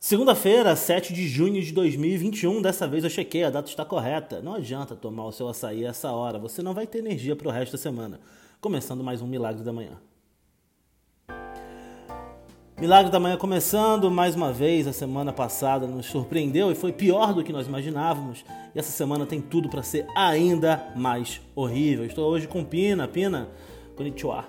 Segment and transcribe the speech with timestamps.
[0.00, 4.40] Segunda-feira, 7 de junho de 2021, dessa vez eu chequei, a data está correta.
[4.40, 7.48] Não adianta tomar o seu açaí a essa hora, você não vai ter energia para
[7.48, 8.20] o resto da semana.
[8.60, 10.00] Começando mais um Milagre da Manhã.
[12.78, 17.34] Milagre da Manhã começando, mais uma vez, a semana passada nos surpreendeu e foi pior
[17.34, 18.44] do que nós imaginávamos.
[18.72, 22.04] E essa semana tem tudo para ser ainda mais horrível.
[22.04, 23.08] Estou hoje com Pina.
[23.08, 23.48] Pina,
[23.96, 24.44] konnichiwa.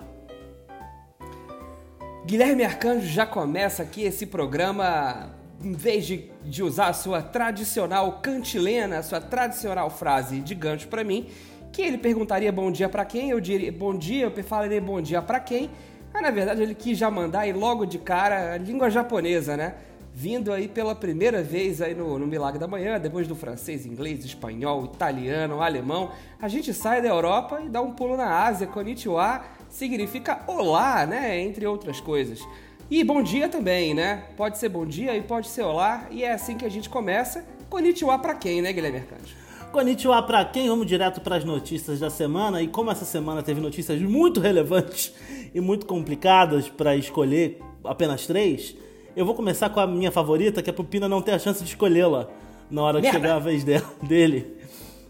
[2.24, 8.20] Guilherme Arcanjo já começa aqui esse programa em vez de, de usar a sua tradicional
[8.22, 11.26] cantilena, a sua tradicional frase de gancho para mim,
[11.72, 15.20] que ele perguntaria bom dia para quem, eu diria bom dia, eu falaria bom dia
[15.20, 15.70] para quem,
[16.12, 19.74] mas na verdade ele quis já mandar aí logo de cara a língua japonesa, né?
[20.12, 24.24] Vindo aí pela primeira vez aí no, no Milagre da Manhã, depois do francês, inglês,
[24.24, 26.10] espanhol, italiano, alemão,
[26.42, 28.66] a gente sai da Europa e dá um pulo na Ásia.
[28.66, 31.40] Konnichiwa significa olá, né?
[31.40, 32.44] Entre outras coisas.
[32.90, 34.24] E bom dia também, né?
[34.36, 37.44] Pode ser bom dia e pode ser olá, e é assim que a gente começa.
[37.68, 39.36] Konnichiwa pra quem, né, Guilherme Arcanjo?
[39.70, 40.68] Konnichiwa pra quem?
[40.68, 42.60] Vamos direto para as notícias da semana.
[42.60, 45.14] E como essa semana teve notícias muito relevantes
[45.54, 48.74] e muito complicadas para escolher apenas três,
[49.14, 51.62] eu vou começar com a minha favorita, que é pro Pina não ter a chance
[51.62, 52.28] de escolhê-la
[52.68, 53.18] na hora que Merda.
[53.20, 53.62] chegar a vez
[54.02, 54.56] dele.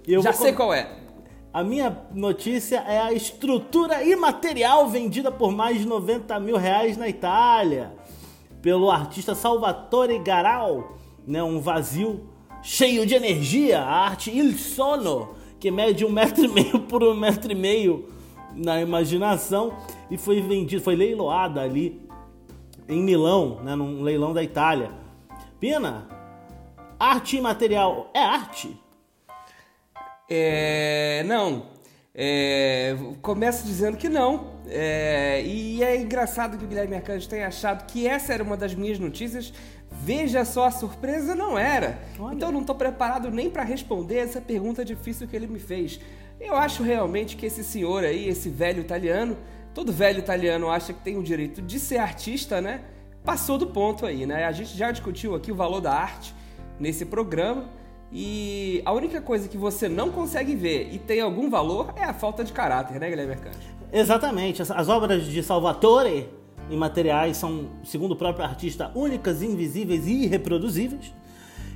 [0.06, 0.86] E eu Já sei com- qual é.
[1.52, 7.08] A minha notícia é a estrutura imaterial vendida por mais de 90 mil reais na
[7.08, 7.92] Itália
[8.62, 12.28] pelo artista Salvatore Garal, né, um vazio
[12.62, 17.14] cheio de energia, a arte Il Sono, que mede um metro e meio por um
[17.14, 18.08] metro e meio
[18.54, 19.72] na imaginação
[20.08, 22.00] e foi vendido, foi leiloada ali
[22.88, 24.92] em Milão, né, num leilão da Itália.
[25.58, 26.06] Pina,
[26.98, 28.78] arte imaterial é arte?
[30.31, 31.25] É.
[31.27, 31.81] Não.
[32.14, 34.61] É, começo dizendo que não.
[34.69, 38.75] É, e é engraçado que o Guilherme Arcanjo tenha achado que essa era uma das
[38.75, 39.53] minhas notícias.
[39.91, 41.98] Veja só, a surpresa não era.
[42.19, 42.34] Olha.
[42.34, 46.01] Então eu não estou preparado nem para responder essa pergunta difícil que ele me fez.
[46.41, 49.36] Eu acho realmente que esse senhor aí, esse velho italiano,
[49.74, 52.83] todo velho italiano acha que tem o direito de ser artista, né?
[53.24, 54.45] Passou do ponto aí, né?
[54.45, 56.35] A gente já discutiu aqui o valor da arte
[56.79, 57.69] nesse programa.
[58.12, 62.12] E a única coisa que você não consegue ver e tem algum valor é a
[62.12, 63.58] falta de caráter, né, Guilherme Arcanjo?
[63.92, 64.60] Exatamente.
[64.62, 66.28] As, as obras de Salvatore
[66.68, 71.12] em materiais são, segundo o próprio artista, únicas, invisíveis e irreproduzíveis.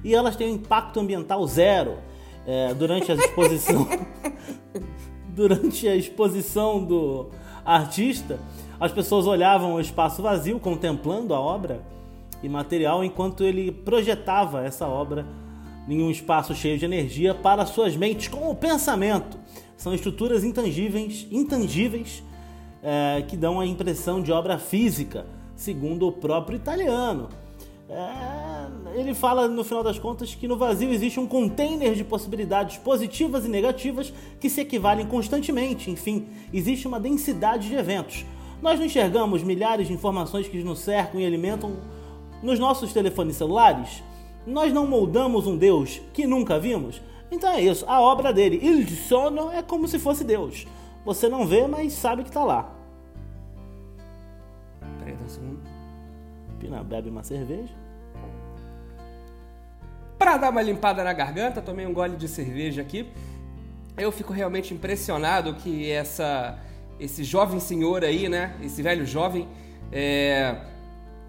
[0.02, 1.98] E elas têm um impacto ambiental zero.
[2.46, 3.88] É, durante a exposição.
[5.28, 7.30] durante a exposição do
[7.64, 8.38] artista,
[8.78, 11.80] as pessoas olhavam o espaço vazio, contemplando a obra
[12.42, 15.26] e material, enquanto ele projetava essa obra
[15.88, 19.38] em um espaço cheio de energia para suas mentes com o pensamento.
[19.76, 22.22] São estruturas intangíveis, intangíveis
[22.82, 27.28] é, que dão a impressão de obra física, segundo o próprio italiano.
[27.88, 32.78] É, ele fala no final das contas que no vazio existe um container de possibilidades
[32.78, 35.90] positivas e negativas que se equivalem constantemente.
[35.90, 38.24] Enfim, existe uma densidade de eventos.
[38.62, 41.76] Nós não enxergamos milhares de informações que nos cercam e alimentam
[42.42, 44.02] nos nossos telefones celulares.
[44.46, 47.00] Nós não moldamos um Deus que nunca vimos.
[47.30, 47.84] Então é isso.
[47.88, 50.66] A obra dele, Il Sono, é como se fosse Deus.
[51.04, 52.72] Você não vê, mas sabe que está lá.
[54.98, 55.60] Peraí, dá um segundo.
[56.58, 57.74] Pina bebe uma cerveja.
[60.18, 63.10] Pra dar uma limpada na garganta, tomei um gole de cerveja aqui.
[63.96, 66.58] Eu fico realmente impressionado que essa,
[66.98, 68.56] esse jovem senhor aí, né?
[68.62, 69.48] Esse velho jovem,
[69.92, 70.56] é,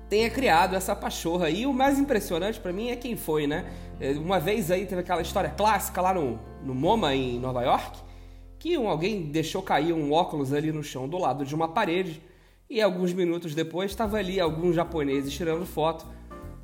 [0.10, 1.50] tenha criado essa pachorra.
[1.50, 3.66] E o mais impressionante pra mim é quem foi, né?
[4.00, 8.00] É, Uma vez aí teve aquela história clássica lá no, no MoMA, em Nova York,
[8.60, 12.22] que um, alguém deixou cair um óculos ali no chão do lado de uma parede.
[12.70, 16.06] E alguns minutos depois estava ali alguns japoneses tirando foto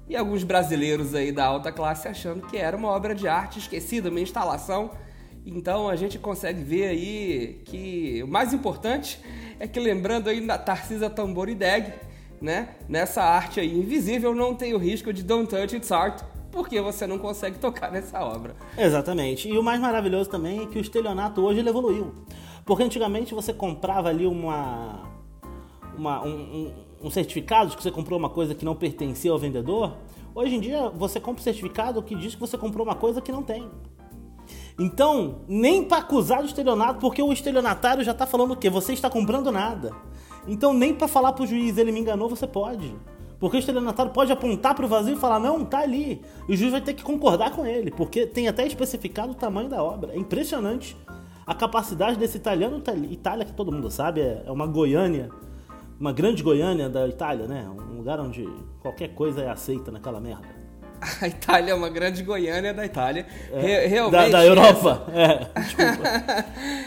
[0.09, 4.09] e alguns brasileiros aí da alta classe achando que era uma obra de arte esquecida,
[4.09, 4.91] uma instalação.
[5.46, 9.19] Então a gente consegue ver aí que o mais importante
[9.59, 11.94] é que lembrando aí da Tarcisa Tamborideg,
[12.41, 12.69] né?
[12.90, 16.22] Nessa arte aí invisível não tem o risco de don't touch it's art,
[16.52, 18.55] porque você não consegue tocar nessa obra.
[18.78, 19.47] Exatamente.
[19.47, 22.14] E o mais maravilhoso também é que o estelionato hoje ele evoluiu.
[22.66, 25.03] Porque antigamente você comprava ali uma,
[25.97, 26.73] uma- um, um-
[27.03, 29.94] um certificado que você comprou uma coisa que não pertencia ao vendedor.
[30.35, 33.32] Hoje em dia você compra um certificado que diz que você comprou uma coisa que
[33.32, 33.70] não tem.
[34.79, 38.70] Então, nem para acusar de estelionato, porque o estelionatário já tá falando o quê?
[38.70, 39.91] Você está comprando nada.
[40.47, 42.93] Então, nem para falar pro juiz ele me enganou, você pode.
[43.40, 46.22] Porque o estelionatário pode apontar pro vazio e falar: "Não, tá ali".
[46.47, 49.70] E o juiz vai ter que concordar com ele, porque tem até especificado o tamanho
[49.70, 50.14] da obra.
[50.14, 50.96] É impressionante
[51.46, 55.29] a capacidade desse italiano, Ita- Itália que todo mundo sabe, é é uma Goiânia
[55.99, 57.70] uma grande Goiânia da Itália, né?
[57.70, 58.49] Um lugar onde
[58.82, 60.47] qualquer coisa é aceita naquela merda.
[61.22, 63.26] A Itália é uma grande Goiânia da Itália.
[63.52, 64.32] É, Re- realmente.
[64.32, 65.06] da, da Europa.
[65.14, 66.08] É, desculpa.
[66.08, 66.46] Essa,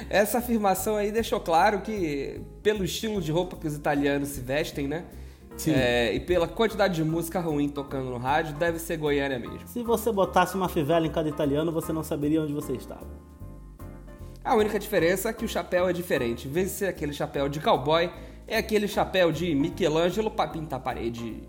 [0.09, 4.87] essa afirmação aí deixou claro que, pelo estilo de roupa que os italianos se vestem,
[4.87, 5.05] né?
[5.69, 9.61] É, e pela quantidade de música ruim tocando no rádio, deve ser Goiânia mesmo.
[9.67, 13.07] Se você botasse uma fivela em cada italiano, você não saberia onde você estava.
[14.45, 16.47] A única diferença é que o chapéu é diferente.
[16.49, 18.11] Em vez de ser aquele chapéu de cowboy,
[18.47, 21.43] é aquele chapéu de Michelangelo pra pintar a parede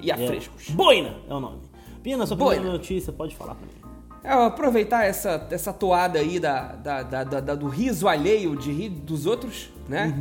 [0.00, 0.70] e É, afrescos.
[0.70, 1.60] Boina é o nome.
[2.04, 2.72] Pina, sua primeira Boina.
[2.78, 3.94] notícia, pode falar pra mim.
[4.22, 8.88] É, aproveitar essa, essa toada aí da, da, da- da- do riso alheio de rir
[8.90, 10.14] dos outros, né?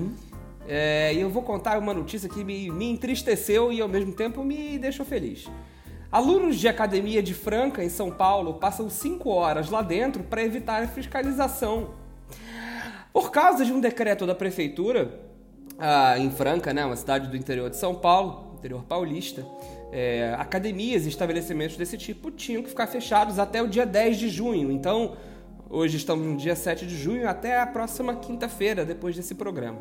[0.67, 4.43] É, E eu vou contar uma notícia que me, me entristeceu e ao mesmo tempo
[4.43, 5.47] me deixou feliz.
[6.11, 10.81] Alunos de academia de Franca, em São Paulo, passam 5 horas lá dentro para evitar
[10.83, 11.89] a fiscalização.
[13.11, 15.19] Por causa de um decreto da prefeitura,
[15.79, 19.45] ah, em Franca, né, uma cidade do interior de São Paulo, interior paulista,
[19.93, 24.27] é, academias e estabelecimentos desse tipo tinham que ficar fechados até o dia 10 de
[24.27, 24.71] junho.
[24.71, 25.15] Então,
[25.69, 29.79] hoje estamos no dia 7 de junho, até a próxima quinta-feira, depois desse programa.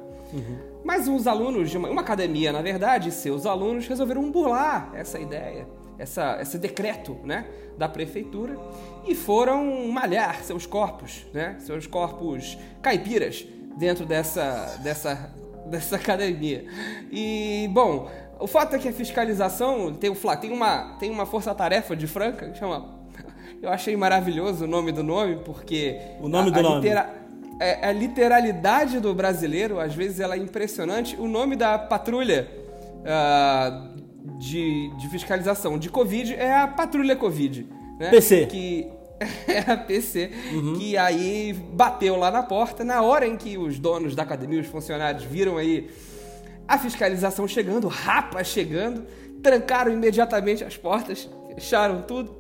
[0.84, 5.66] Mas os alunos de uma, uma academia, na verdade, seus alunos resolveram burlar essa ideia,
[5.98, 7.46] essa, esse decreto né,
[7.78, 8.58] da prefeitura
[9.06, 13.46] e foram malhar seus corpos, né, seus corpos caipiras
[13.78, 15.34] dentro dessa, dessa,
[15.66, 16.66] dessa academia.
[17.10, 18.10] E, bom,
[18.42, 22.06] o fato é que a fiscalização tem, o, Fla- tem uma, tem uma força-tarefa de
[22.06, 23.00] Franca que chama.
[23.62, 25.96] Eu achei maravilhoso o nome do nome, porque.
[26.20, 26.80] O nome a- do a nome.
[26.82, 27.14] litera-
[27.60, 31.16] é, a literalidade do brasileiro, às vezes, ela é impressionante.
[31.16, 32.48] O nome da patrulha
[33.06, 33.88] ah,
[34.38, 37.66] de, de fiscalização de Covid é a Patrulha Covid.
[37.98, 38.10] Né?
[38.10, 38.46] PC.
[38.46, 38.88] Que
[39.46, 40.30] é a PC,
[40.78, 42.82] que aí bateu lá na porta.
[42.84, 45.88] Na hora em que os donos da academia, os funcionários, viram aí
[46.72, 49.04] a fiscalização chegando, rapa chegando,
[49.42, 52.34] trancaram imediatamente as portas, fecharam tudo.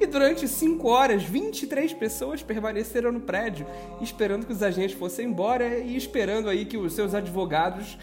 [0.00, 3.66] E durante 5 horas, 23 pessoas permaneceram no prédio,
[4.00, 7.98] esperando que os agentes fossem embora e esperando aí que os seus advogados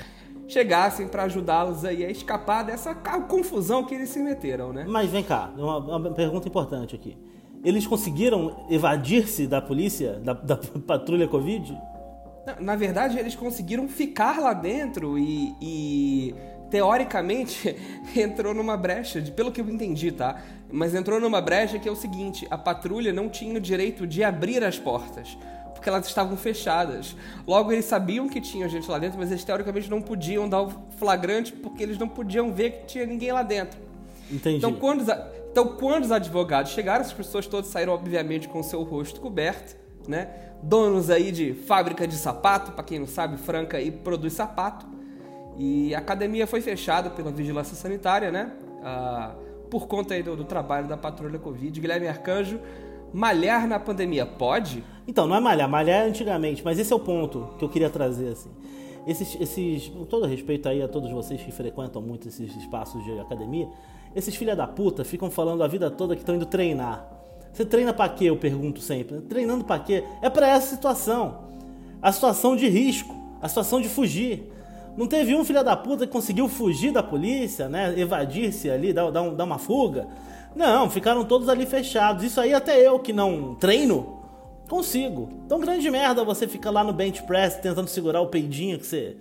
[0.49, 4.85] chegassem para ajudá-los aí a escapar dessa confusão que eles se meteram, né?
[4.85, 7.17] Mas vem cá, uma, uma pergunta importante aqui.
[7.63, 11.73] Eles conseguiram evadir-se da polícia, da, da patrulha Covid?
[12.45, 16.35] Na- verdade, eles conseguiram ficar lá dentro e, e,
[16.69, 17.75] teoricamente
[18.15, 20.41] entrou numa brecha, de- pelo que eu entendi, tá?
[20.71, 24.23] Mas entrou numa brecha que é o seguinte: a patrulha não tinha o direito de
[24.23, 25.37] abrir as portas.
[25.73, 27.15] Porque elas estavam fechadas.
[27.47, 30.69] Logo, eles sabiam que tinha gente lá dentro, mas eles teoricamente não podiam dar o
[30.97, 33.79] flagrante porque eles não podiam ver que tinha ninguém lá dentro.
[34.29, 34.57] Entendi.
[34.57, 35.07] Então quando, os,
[35.51, 39.77] então, quando os advogados chegaram, as pessoas todas saíram, obviamente, com o seu rosto coberto,
[40.05, 40.27] né?
[40.61, 44.85] Donos aí de fábrica de sapato, para quem não sabe, Franca aí produz sapato.
[45.57, 48.53] E a academia foi fechada pela vigilância sanitária, né?
[48.83, 49.35] Ah,
[49.69, 51.79] por conta aí do, do trabalho da patrulha Covid.
[51.79, 52.59] Guilherme Arcanjo,
[53.13, 54.83] malhar na pandemia pode?
[55.07, 57.89] Então, não é malhar, malhar é antigamente, mas esse é o ponto que eu queria
[57.89, 58.49] trazer, assim.
[59.07, 63.19] Esses, esses, com todo respeito aí a todos vocês que frequentam muito esses espaços de
[63.19, 63.67] academia,
[64.15, 67.18] esses filha da puta ficam falando a vida toda que estão indo treinar.
[67.53, 68.25] Você treina pra quê?
[68.25, 69.19] Eu pergunto sempre.
[69.21, 70.03] Treinando pra quê?
[70.21, 71.49] É pra essa situação.
[72.01, 74.51] A situação de risco, a situação de fugir.
[74.95, 77.97] Não teve um filho da puta que conseguiu fugir da polícia, né?
[77.97, 80.07] Evadir-se ali, dar, dar, um- dar uma fuga.
[80.55, 82.23] Não, ficaram todos ali fechados.
[82.23, 84.19] Isso aí até eu que não treino,
[84.69, 85.29] consigo.
[85.45, 89.17] Então grande merda você fica lá no bench press tentando segurar o peidinho que você.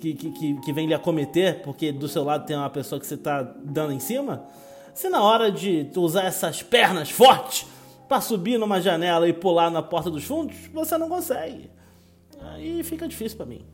[0.00, 3.16] Que, que, que, vem lhe acometer, porque do seu lado tem uma pessoa que você
[3.16, 4.44] tá dando em cima.
[4.92, 7.64] Se na hora de usar essas pernas fortes
[8.12, 11.70] pra subir numa janela e pular na porta dos fundos, você não consegue.
[12.42, 13.64] Aí fica difícil pra mim.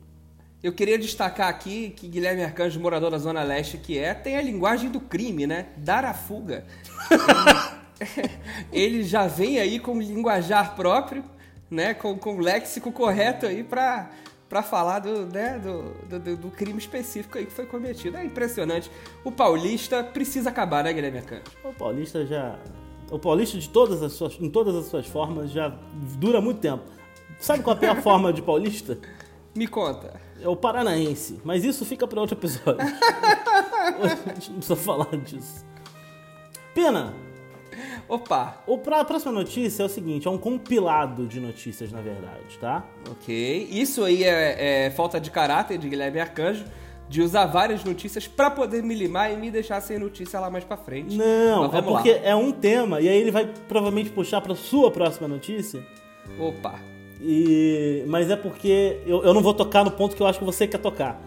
[0.62, 4.40] Eu queria destacar aqui que Guilherme Arcanjo, morador da Zona Leste que é, tem a
[4.42, 5.66] linguagem do crime, né?
[5.78, 6.64] Dar a fuga.
[8.72, 11.24] Ele já vem aí com linguajar próprio,
[11.68, 11.92] né?
[11.94, 14.08] Com, com o léxico correto aí pra,
[14.48, 15.58] pra falar do, né?
[15.58, 18.16] do, do- do, do crime específico aí que foi cometido.
[18.16, 18.88] É impressionante.
[19.24, 21.42] O paulista precisa acabar, né, Guilherme Arcanjo?
[21.64, 22.56] O paulista já.
[23.10, 25.68] O paulista de todas as suas, em todas as suas formas já
[26.18, 26.84] dura muito tempo.
[27.38, 28.98] Sabe qual é a pior forma de paulista?
[29.54, 30.20] Me conta.
[30.40, 31.40] É o paranaense.
[31.44, 32.84] Mas isso fica para outro episódio.
[34.00, 35.64] Hoje a gente não precisa falar disso.
[36.74, 37.14] Pena,
[38.08, 42.00] Opa, o pra, a próxima notícia é o seguinte: é um compilado de notícias, na
[42.00, 42.84] verdade, tá?
[43.10, 46.64] Ok, isso aí é, é falta de caráter de Guilherme Arcanjo,
[47.08, 50.64] de usar várias notícias pra poder me limar e me deixar sem notícia lá mais
[50.64, 51.16] pra frente.
[51.16, 52.18] Não, é porque lá.
[52.22, 55.84] é um tema, e aí ele vai provavelmente puxar para sua próxima notícia.
[56.38, 56.78] Opa,
[57.20, 60.44] E, mas é porque eu, eu não vou tocar no ponto que eu acho que
[60.44, 61.20] você quer tocar.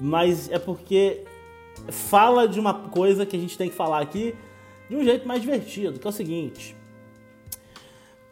[0.00, 1.24] Mas é porque
[1.88, 4.34] fala de uma coisa que a gente tem que falar aqui
[4.90, 6.76] de um jeito mais divertido, que é o seguinte.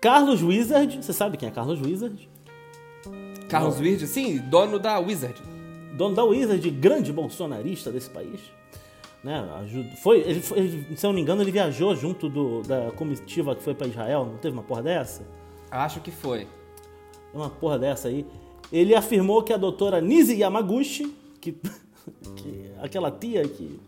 [0.00, 2.28] Carlos Wizard, você sabe quem é Carlos Wizard?
[3.48, 5.40] Carlos Wizard, sim, dono da Wizard.
[5.96, 8.40] Dono da Wizard, grande bolsonarista desse país.
[9.24, 9.42] Né?
[10.02, 13.62] Foi, ele, foi, se eu não me engano, ele viajou junto do, da comitiva que
[13.62, 15.26] foi para Israel, não teve uma porra dessa?
[15.70, 16.46] Acho que foi.
[17.34, 18.24] Uma porra dessa aí.
[18.70, 21.52] Ele afirmou que a doutora Nise Yamaguchi, que,
[22.36, 23.80] que aquela tia que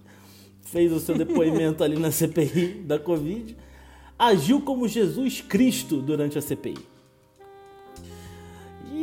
[0.63, 3.57] fez o seu depoimento ali na CPI da Covid,
[4.19, 6.98] agiu como Jesus Cristo durante a CPI.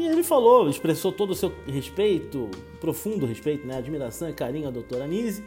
[0.08, 3.78] Ele falou, expressou todo o seu respeito, profundo respeito, né?
[3.78, 5.44] admiração e carinho à doutora Nise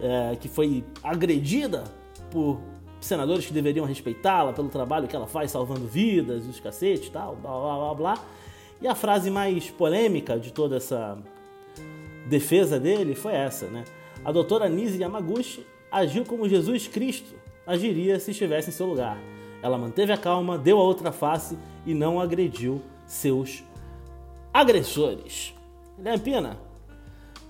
[0.00, 1.84] é, que foi agredida
[2.30, 2.60] por
[3.00, 7.36] senadores que deveriam respeitá-la pelo trabalho que ela faz salvando vidas, os cacetes e tal,
[7.36, 8.24] blá blá blá blá.
[8.80, 11.18] E a frase mais polêmica de toda essa
[12.28, 13.84] defesa dele foi essa, né?
[14.24, 17.34] A doutora Nise Yamaguchi agiu como Jesus Cristo
[17.66, 19.18] agiria se estivesse em seu lugar.
[19.62, 23.64] Ela manteve a calma, deu a outra face e não agrediu seus
[24.54, 25.54] agressores.
[25.96, 26.56] Guilherme Pina,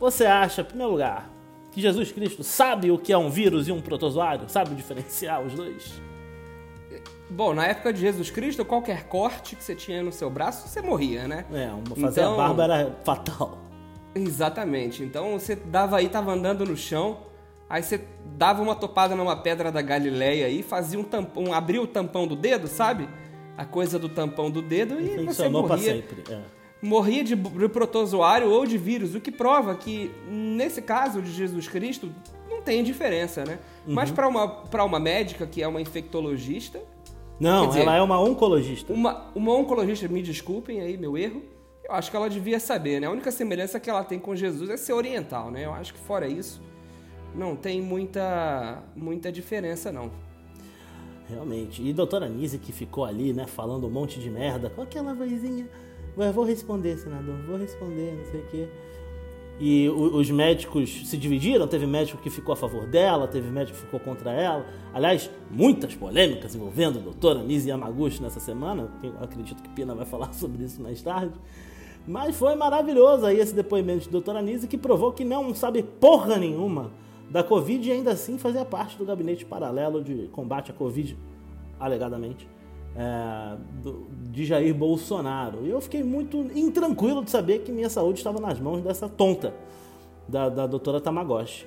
[0.00, 1.28] você acha, em primeiro lugar,
[1.70, 4.48] que Jesus Cristo sabe o que é um vírus e um protozoário?
[4.48, 6.00] Sabe diferenciar os dois?
[7.30, 10.80] Bom, na época de Jesus Cristo, qualquer corte que você tinha no seu braço, você
[10.80, 11.44] morria, né?
[11.52, 13.58] É, uma, fazer então, a barba era fatal.
[14.14, 15.02] Exatamente.
[15.02, 17.18] Então você dava aí, tava andando no chão,
[17.68, 18.02] aí você
[18.36, 22.34] dava uma topada numa pedra da Galileia aí, fazia um tampão, abria o tampão do
[22.34, 23.08] dedo, sabe?
[23.58, 25.68] A coisa do tampão do dedo e você morria.
[25.68, 26.32] Pra sempre.
[26.32, 31.32] É morria de, de protozoário ou de vírus, o que prova que, nesse caso de
[31.32, 32.12] Jesus Cristo,
[32.48, 33.58] não tem diferença, né?
[33.86, 33.94] Uhum.
[33.94, 36.80] Mas para uma, pra uma médica que é uma infectologista.
[37.38, 38.92] Não, dizer, ela é uma oncologista.
[38.92, 41.42] Uma, uma oncologista, me desculpem aí meu erro.
[41.84, 43.06] Eu acho que ela devia saber, né?
[43.06, 45.64] A única semelhança que ela tem com Jesus é ser oriental, né?
[45.64, 46.60] Eu acho que fora isso,
[47.34, 50.10] não tem muita, muita diferença, não.
[51.28, 51.82] Realmente.
[51.82, 55.68] E doutora Nise que ficou ali, né, falando um monte de merda com aquela vozinha
[56.18, 58.68] Ué, vou responder, senador, vou responder, não sei o quê.
[59.60, 63.84] E os médicos se dividiram, teve médico que ficou a favor dela, teve médico que
[63.84, 64.66] ficou contra ela.
[64.92, 68.88] Aliás, muitas polêmicas envolvendo a doutora Nise Yamaguchi nessa semana.
[69.00, 71.34] Eu acredito que Pina vai falar sobre isso mais tarde.
[72.06, 76.36] Mas foi maravilhoso aí esse depoimento de doutora Nise que provou que não sabe porra
[76.36, 76.90] nenhuma
[77.30, 81.16] da Covid e ainda assim fazia parte do gabinete paralelo de combate à Covid,
[81.78, 82.48] alegadamente
[82.96, 85.64] é, do, de Jair Bolsonaro.
[85.64, 89.54] E eu fiquei muito intranquilo de saber que minha saúde estava nas mãos dessa tonta,
[90.26, 91.66] da, da doutora Tamagotchi.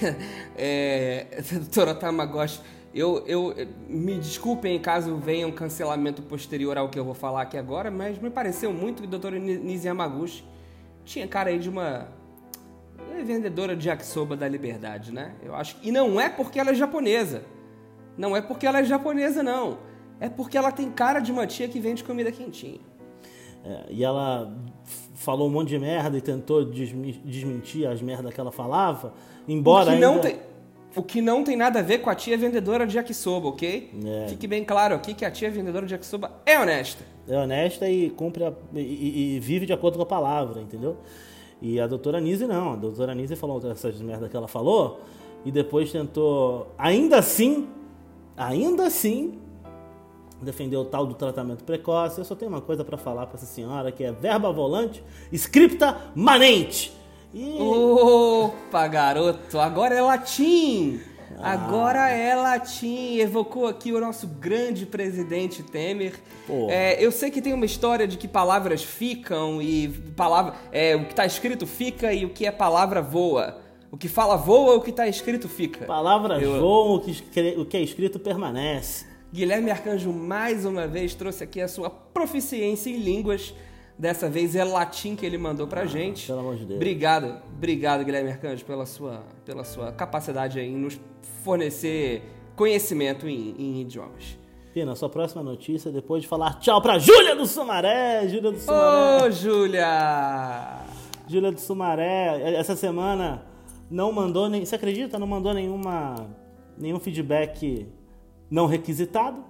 [0.56, 2.60] é, doutora Tamagotchi,
[2.94, 3.54] eu, eu
[3.88, 8.18] me desculpem caso venha um cancelamento posterior ao que eu vou falar aqui agora, mas
[8.18, 10.44] me pareceu muito que a doutora Nise Yamaguchi
[11.04, 12.08] tinha cara aí de uma
[13.22, 15.34] vendedora de yakisoba da liberdade, né?
[15.42, 17.42] Eu acho e não é porque ela é japonesa.
[18.16, 19.78] Não é porque ela é japonesa, não.
[20.20, 22.80] É porque ela tem cara de uma tia que vende comida quentinha.
[23.64, 24.52] É, e ela
[25.14, 29.14] falou um monte de merda e tentou desmentir as merdas que ela falava,
[29.46, 30.20] embora o que ainda...
[30.20, 30.38] Tem,
[30.94, 33.90] o que não tem nada a ver com a tia vendedora de yakisoba, ok?
[34.04, 34.28] É.
[34.28, 37.04] Fique bem claro aqui que a tia vendedora de yakisoba é honesta.
[37.26, 40.98] É honesta e cumpre a, e, e, vive de acordo com a palavra, entendeu?
[41.62, 42.72] E a doutora Nise não.
[42.72, 45.00] A doutora Nise falou essas merdas que ela falou
[45.44, 47.68] e depois tentou, ainda assim,
[48.36, 49.38] ainda assim,
[50.42, 52.18] defendeu o tal do tratamento precoce.
[52.18, 55.96] Eu só tenho uma coisa para falar para essa senhora, que é verba volante, scripta
[56.16, 56.92] manente.
[57.32, 57.56] E...
[57.60, 61.00] Opa, garoto, agora é latim.
[61.38, 61.52] Ah.
[61.52, 63.18] Agora é latim.
[63.18, 66.14] Evocou aqui o nosso grande presidente Temer.
[66.68, 71.04] É, eu sei que tem uma história de que palavras ficam e palavra, é, o
[71.04, 73.60] que está escrito fica e o que é palavra voa.
[73.90, 75.84] O que fala voa, o que está escrito fica.
[75.84, 76.58] Palavras eu...
[76.58, 77.10] voam, o que,
[77.58, 79.04] o que é escrito permanece.
[79.32, 83.54] Guilherme Arcanjo mais uma vez trouxe aqui a sua proficiência em línguas.
[83.98, 86.26] Dessa vez é latim que ele mandou pra ah, gente.
[86.26, 86.76] Pelo amor de Deus.
[86.76, 90.98] Obrigado, obrigado Guilherme Arcanjo pela sua, pela sua capacidade em nos
[91.44, 92.22] fornecer
[92.56, 94.38] conhecimento em, em idiomas.
[94.72, 98.26] Pina, sua próxima notícia depois de falar tchau pra Júlia do Sumaré.
[98.26, 99.26] Júlia do Sumaré.
[99.26, 100.78] Ô, Júlia!
[101.28, 103.44] Júlia do Sumaré, essa semana
[103.90, 104.64] não mandou nem.
[104.64, 105.18] Você acredita?
[105.18, 106.14] Não mandou nenhuma,
[106.76, 107.86] nenhum feedback
[108.50, 109.44] não requisitado.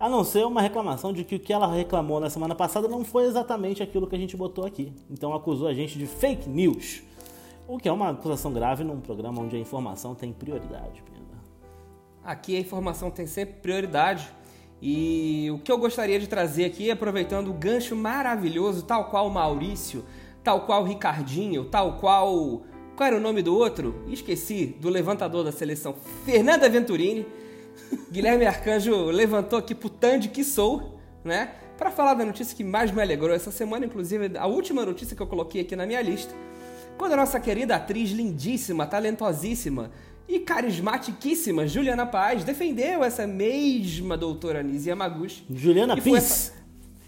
[0.00, 3.04] A não ser uma reclamação de que o que ela reclamou na semana passada não
[3.04, 4.92] foi exatamente aquilo que a gente botou aqui.
[5.10, 7.02] Então acusou a gente de fake news.
[7.68, 11.20] O que é uma acusação grave num programa onde a informação tem prioridade, Pina.
[12.24, 14.28] Aqui a informação tem sempre prioridade.
[14.80, 20.02] E o que eu gostaria de trazer aqui, aproveitando o gancho maravilhoso, tal qual Maurício
[20.42, 22.62] tal qual Ricardinho, tal qual.
[22.96, 24.04] Qual era o nome do outro?
[24.08, 27.26] Esqueci, do levantador da seleção, Fernanda Venturini.
[28.10, 31.52] Guilherme Arcanjo levantou aqui pro Tandy que sou, né?
[31.78, 35.22] Para falar da notícia que mais me alegrou essa semana, inclusive a última notícia que
[35.22, 36.34] eu coloquei aqui na minha lista,
[36.98, 39.90] quando a nossa querida atriz lindíssima, talentosíssima
[40.28, 45.44] e carismatiquíssima Juliana Paz defendeu essa mesma doutora Nise Yamaguchi.
[45.50, 46.52] Juliana Paz.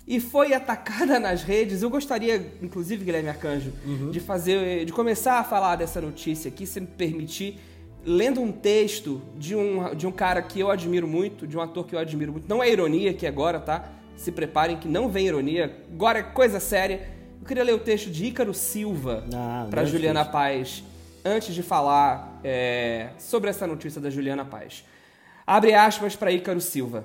[0.07, 1.83] E foi atacada nas redes.
[1.83, 4.11] Eu gostaria, inclusive, Guilherme Arcanjo, uhum.
[4.11, 7.61] de fazer, de começar a falar dessa notícia aqui, se me permitir,
[8.05, 11.87] lendo um texto de um, de um cara que eu admiro muito, de um ator
[11.87, 12.49] que eu admiro muito.
[12.49, 13.89] Não é ironia aqui agora, tá?
[14.17, 15.77] Se preparem que não vem ironia.
[15.91, 20.25] Agora é coisa séria eu queria ler o texto de Ícaro Silva ah, para Juliana
[20.25, 20.85] Paz,
[21.25, 24.85] antes de falar é, sobre essa notícia da Juliana Paz.
[25.45, 27.05] Abre aspas para Ícaro Silva.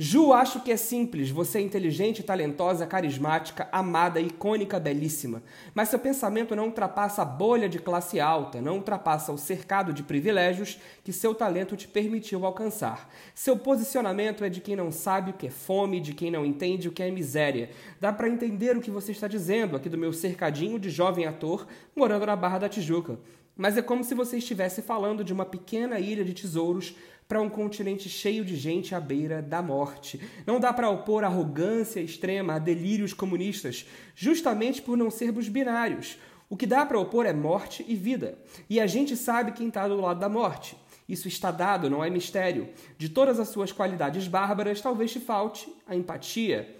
[0.00, 1.28] Ju, acho que é simples.
[1.28, 5.42] Você é inteligente, talentosa, carismática, amada, icônica, belíssima.
[5.74, 10.04] Mas seu pensamento não ultrapassa a bolha de classe alta, não ultrapassa o cercado de
[10.04, 13.12] privilégios que seu talento te permitiu alcançar.
[13.34, 16.86] Seu posicionamento é de quem não sabe o que é fome, de quem não entende
[16.86, 17.70] o que é miséria.
[18.00, 21.66] Dá para entender o que você está dizendo aqui do meu cercadinho de jovem ator
[21.96, 23.18] morando na Barra da Tijuca.
[23.56, 26.94] Mas é como se você estivesse falando de uma pequena ilha de tesouros
[27.28, 30.18] para um continente cheio de gente à beira da morte.
[30.46, 36.18] Não dá para opor arrogância extrema a delírios comunistas, justamente por não sermos binários.
[36.48, 38.38] O que dá para opor é morte e vida.
[38.70, 40.74] E a gente sabe quem está do lado da morte.
[41.06, 42.70] Isso está dado, não é mistério.
[42.96, 46.76] De todas as suas qualidades bárbaras, talvez te falte a empatia.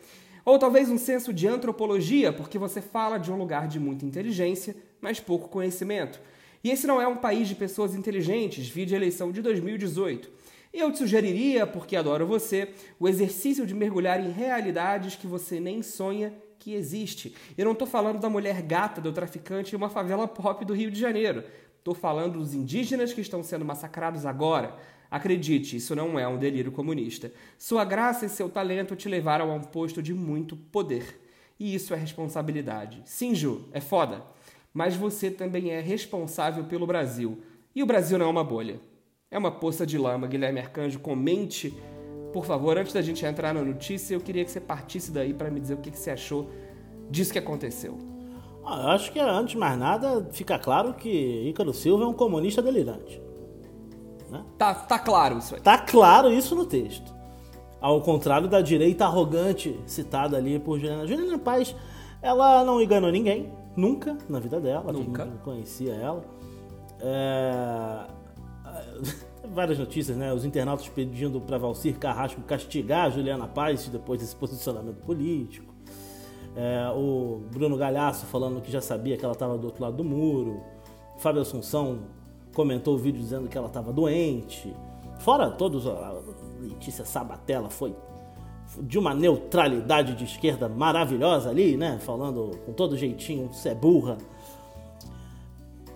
[0.46, 4.74] Ou talvez um senso de antropologia, porque você fala de um lugar de muita inteligência,
[4.98, 6.18] mas pouco conhecimento.
[6.62, 10.37] E esse não é um país de pessoas inteligentes, vide a eleição de 2018.
[10.72, 15.82] Eu te sugeriria, porque adoro você, o exercício de mergulhar em realidades que você nem
[15.82, 17.34] sonha que existe.
[17.56, 20.90] Eu não estou falando da mulher gata do traficante em uma favela pop do Rio
[20.90, 21.44] de Janeiro.
[21.78, 24.76] Estou falando dos indígenas que estão sendo massacrados agora.
[25.10, 27.32] Acredite, isso não é um delírio comunista.
[27.56, 31.18] Sua graça e seu talento te levaram a um posto de muito poder.
[31.58, 33.00] E isso é responsabilidade.
[33.06, 34.22] Sim, Ju, é foda.
[34.72, 37.42] Mas você também é responsável pelo Brasil.
[37.74, 38.78] E o Brasil não é uma bolha.
[39.30, 41.00] É uma poça de lama, Guilherme Arcanjo.
[41.00, 41.76] Comente,
[42.32, 45.50] por favor, antes da gente entrar na notícia, eu queria que você partisse daí para
[45.50, 46.48] me dizer o que, que você achou
[47.10, 47.98] disso que aconteceu.
[48.64, 52.14] Ah, eu acho que antes de mais nada, fica claro que Ícaro Silva é um
[52.14, 53.20] comunista delirante.
[54.30, 54.42] Né?
[54.56, 55.60] Tá, tá claro isso aí.
[55.60, 57.14] Tá claro isso no texto.
[57.82, 61.06] Ao contrário da direita arrogante citada ali por Juliana.
[61.06, 61.76] Juliana Paz,
[62.22, 64.90] ela não enganou ninguém, nunca na vida dela.
[64.90, 65.26] Nunca.
[65.44, 66.24] conhecia ela.
[67.00, 68.17] É
[69.52, 70.32] várias notícias, né?
[70.32, 75.74] Os internautas pedindo para Valcir Carrasco castigar a Juliana Paz depois desse posicionamento político.
[76.56, 80.04] É, o Bruno Galhaço falando que já sabia que ela estava do outro lado do
[80.04, 80.62] muro.
[81.18, 82.00] Fábio Assunção
[82.54, 84.74] comentou o vídeo dizendo que ela estava doente.
[85.18, 86.14] Fora todos, a
[86.60, 87.94] Letícia Sabatella foi
[88.82, 91.98] de uma neutralidade de esquerda maravilhosa ali, né?
[92.00, 94.18] Falando com todo jeitinho, você é burra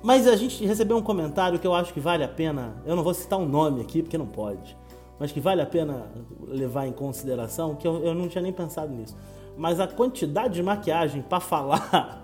[0.02, 2.76] mas a gente recebeu um comentário que eu acho que vale a pena.
[2.84, 4.76] Eu não vou citar um nome aqui porque não pode,
[5.18, 6.06] mas que vale a pena
[6.46, 7.76] levar em consideração.
[7.76, 9.16] Que eu, eu não tinha nem pensado nisso.
[9.56, 12.22] Mas a quantidade de maquiagem para falar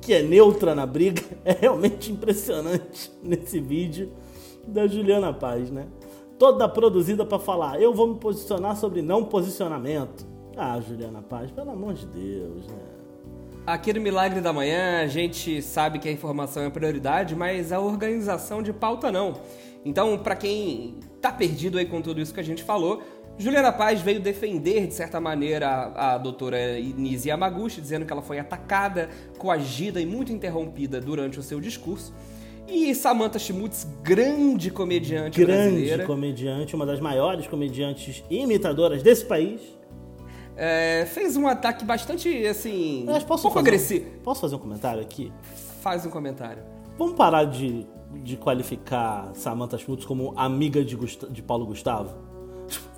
[0.00, 4.12] que é neutra na briga é realmente impressionante nesse vídeo
[4.66, 5.86] da Juliana Paz, né?
[6.38, 10.26] Toda produzida para falar, eu vou me posicionar sobre não posicionamento.
[10.56, 12.93] Ah, Juliana Paz, pelo amor de Deus, né?
[13.66, 17.80] Aqui no Milagre da Manhã, a gente sabe que a informação é prioridade, mas a
[17.80, 19.40] organização de pauta não.
[19.82, 23.02] Então, para quem tá perdido aí com tudo isso que a gente falou,
[23.38, 28.20] Juliana Paz veio defender, de certa maneira, a, a doutora Nise Yamaguchi, dizendo que ela
[28.20, 32.12] foi atacada, coagida e muito interrompida durante o seu discurso.
[32.68, 35.96] E Samantha Schmutz, grande comediante grande brasileira.
[35.96, 39.60] Grande comediante, uma das maiores comediantes imitadoras desse país
[40.56, 44.06] é, fez um ataque bastante, assim, Mas posso pouco agressivo.
[44.06, 45.32] Um, posso fazer um comentário aqui?
[45.80, 46.62] Faz um comentário.
[46.96, 47.86] Vamos parar de,
[48.22, 52.14] de qualificar Samantha Schmutz como amiga de, Gust de Paulo Gustavo?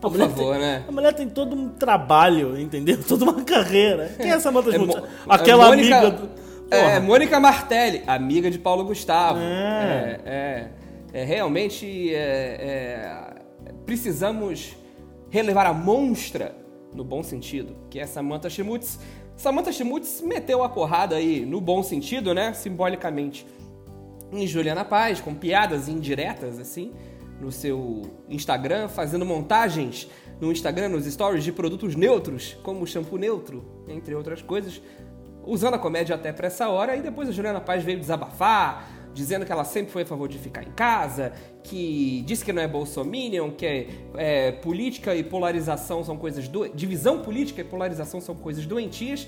[0.01, 0.85] Por favor, tem, né?
[0.87, 2.99] A mulher tem todo um trabalho, entendeu?
[3.09, 4.15] Toda uma carreira.
[4.17, 4.97] Quem é Samantha Schmutz?
[4.97, 6.11] É, Aquela Mônica, amiga...
[6.11, 6.47] Do...
[6.71, 9.39] É, Mônica Martelli, amiga de Paulo Gustavo.
[9.39, 10.21] É.
[10.25, 10.71] É,
[11.15, 12.19] é, é realmente é,
[13.65, 14.77] é, precisamos
[15.31, 16.66] relevar a monstra
[16.97, 18.99] no bom sentido, que é Samantha Schmutz.
[19.37, 23.47] Samantha Schmutz meteu a porrada aí, no bom sentido, né, simbolicamente,
[24.33, 26.93] em Juliana Paz, com piadas indiretas, assim,
[27.41, 30.09] no seu Instagram, fazendo montagens
[30.41, 34.81] no Instagram, nos stories de produtos neutros, como shampoo neutro, entre outras coisas.
[35.47, 39.47] usando a comédia até para essa hora, e depois a Juliana Paz veio desabafar, dizendo
[39.47, 42.69] que ela sempre foi a favor de ficar em casa, que disse que não é
[42.69, 46.69] bolsominion, que é, é política e polarização são coisas do...
[46.69, 49.27] divisão política e polarização são coisas doentias.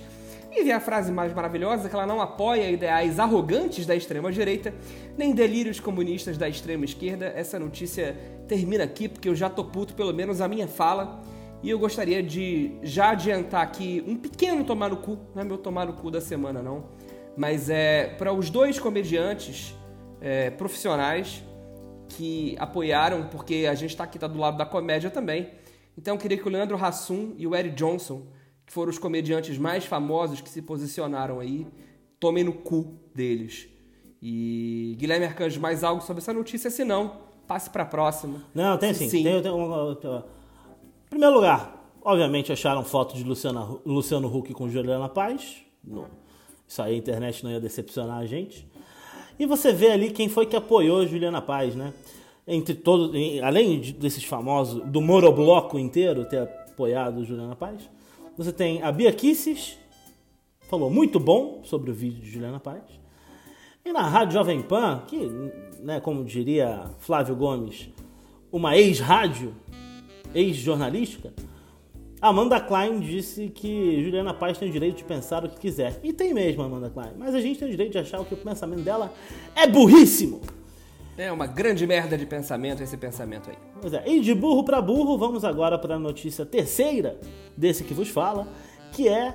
[0.52, 4.74] E vem a frase mais maravilhosa que ela não apoia ideais arrogantes da extrema direita,
[5.16, 7.32] nem delírios comunistas da extrema esquerda.
[7.34, 8.14] Essa notícia
[8.46, 11.22] termina aqui porque eu já tô puto, pelo menos a minha fala.
[11.62, 15.58] E eu gostaria de já adiantar aqui um pequeno tomar no cu, não é meu
[15.58, 16.84] tomar no cu da semana não,
[17.38, 19.72] mas é para os dois comediantes
[20.20, 21.40] é, profissionais
[22.08, 25.48] que apoiaram, porque a gente está aqui tá do lado da comédia também.
[25.96, 28.26] Então eu queria que o Leandro Hassum e o Eric Johnson,
[28.66, 31.64] que foram os comediantes mais famosos que se posicionaram aí,
[32.18, 33.68] tomem no cu deles.
[34.20, 36.70] E Guilherme Arcanjo, mais algo sobre essa notícia?
[36.70, 38.42] Se não, passe para a próxima.
[38.52, 39.08] Não, tem sim.
[39.08, 39.22] sim.
[39.22, 39.96] Tem, tem uma...
[41.06, 45.62] Em primeiro lugar, obviamente acharam foto de Luciana, Luciano Huck com Juliana Paz.
[46.68, 48.68] Isso aí a internet não ia decepcionar a gente.
[49.38, 51.94] E você vê ali quem foi que apoiou Juliana Paz, né?
[52.46, 53.10] Entre todos,
[53.42, 57.88] além desses famosos, do Morobloco inteiro ter apoiado Juliana Paz,
[58.36, 59.78] você tem a Bia Kisses,
[60.68, 62.82] falou muito bom sobre o vídeo de Juliana Paz.
[63.84, 65.16] E na Rádio Jovem Pan, que,
[65.80, 67.88] né, como diria Flávio Gomes,
[68.52, 69.54] uma ex-rádio,
[70.34, 71.32] ex-jornalística,
[72.20, 76.00] Amanda Klein disse que Juliana Paz tem o direito de pensar o que quiser.
[76.02, 77.12] E tem mesmo, Amanda Klein.
[77.16, 79.12] Mas a gente tem o direito de achar que o pensamento dela
[79.54, 80.40] é burríssimo.
[81.16, 83.56] É uma grande merda de pensamento esse pensamento aí.
[83.80, 84.04] Pois é.
[84.06, 87.18] E de burro para burro, vamos agora para a notícia terceira
[87.56, 88.46] desse que vos fala,
[88.92, 89.34] que é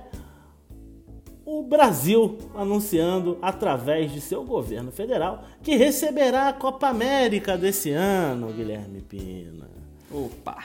[1.45, 8.47] o Brasil anunciando através de seu governo federal que receberá a Copa América desse ano,
[8.53, 9.69] Guilherme Pina.
[10.09, 10.63] Opa!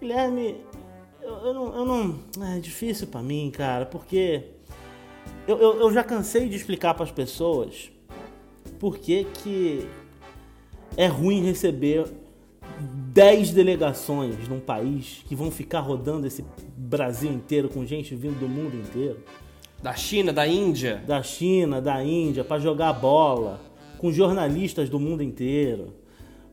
[0.00, 0.60] Guilherme,
[1.22, 2.18] eu, eu, não, eu não.
[2.54, 4.44] É difícil para mim, cara, porque
[5.46, 7.90] eu, eu, eu já cansei de explicar para as pessoas
[8.78, 9.86] por que, que
[10.96, 12.06] é ruim receber
[12.80, 16.44] 10 delegações num país que vão ficar rodando esse
[16.76, 19.18] Brasil inteiro com gente vindo do mundo inteiro.
[19.82, 21.02] Da China, da Índia.
[21.06, 23.60] Da China, da Índia, para jogar bola,
[23.96, 25.94] com jornalistas do mundo inteiro,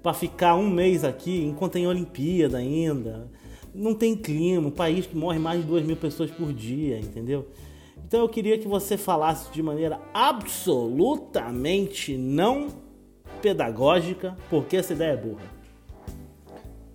[0.01, 3.27] para ficar um mês aqui enquanto tem Olimpíada ainda
[3.75, 7.47] não tem clima, um país que morre mais de 2 mil pessoas por dia, entendeu?
[8.07, 12.69] Então eu queria que você falasse de maneira absolutamente não
[13.41, 15.55] pedagógica, porque essa ideia é burra.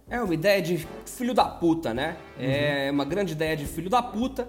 [0.08, 2.16] É uma ideia de filho da puta, né?
[2.36, 2.44] Uhum.
[2.44, 4.48] É uma grande ideia de filho da puta.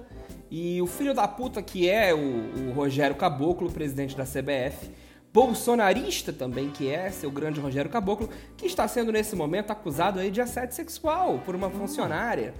[0.50, 4.90] E o filho da puta que é o, o Rogério Caboclo, presidente da CBF,
[5.34, 10.30] bolsonarista também, que é seu grande Rogério Caboclo, que está sendo nesse momento acusado aí
[10.30, 12.54] de assédio sexual por uma funcionária.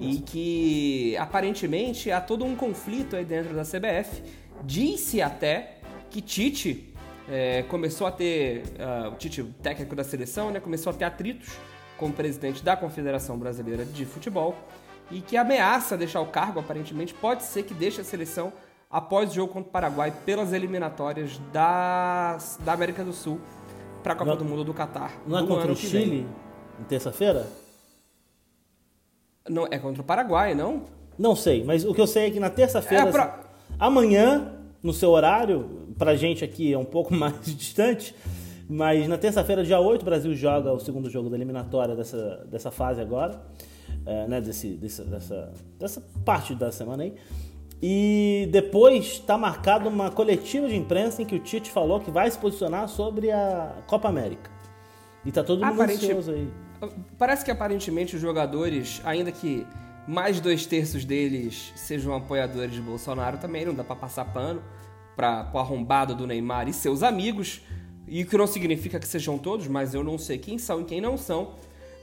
[0.00, 4.20] e que aparentemente há todo um conflito aí dentro da CBF.
[4.64, 5.78] Disse até
[6.10, 6.92] que Tite
[7.28, 11.56] é, começou a ter, uh, o Tite, técnico da seleção, né, começou a ter atritos
[11.96, 14.56] com o presidente da Confederação Brasileira de Futebol
[15.10, 18.52] e que ameaça deixar o cargo, aparentemente, pode ser que deixe a seleção
[18.90, 23.40] após o jogo contra o Paraguai pelas eliminatórias da, da América do Sul
[24.02, 25.20] para a Copa não, do Mundo do Catar.
[25.26, 26.26] Não é contra o Chile
[26.80, 27.46] em terça-feira?
[29.48, 30.84] Não, é contra o Paraguai, não?
[31.18, 33.40] Não sei, mas o que eu sei é que na terça-feira, é pra...
[33.78, 38.14] amanhã, no seu horário, pra gente aqui é um pouco mais distante,
[38.68, 42.70] mas na terça-feira, dia 8, o Brasil joga o segundo jogo da eliminatória dessa, dessa
[42.70, 43.40] fase agora,
[44.04, 47.14] é, né, desse, desse, dessa, dessa parte da semana aí.
[47.82, 52.30] E depois está marcado uma coletiva de imprensa em que o Tite falou que vai
[52.30, 54.50] se posicionar sobre a Copa América.
[55.24, 56.06] E tá todo mundo Aparente...
[56.06, 56.48] ansioso aí.
[57.18, 59.66] Parece que aparentemente os jogadores, ainda que
[60.06, 64.62] mais dois terços deles sejam apoiadores de Bolsonaro, também não dá para passar pano
[65.16, 67.62] para o arrombado do Neymar e seus amigos.
[68.06, 70.84] E o que não significa que sejam todos, mas eu não sei quem são e
[70.84, 71.54] quem não são.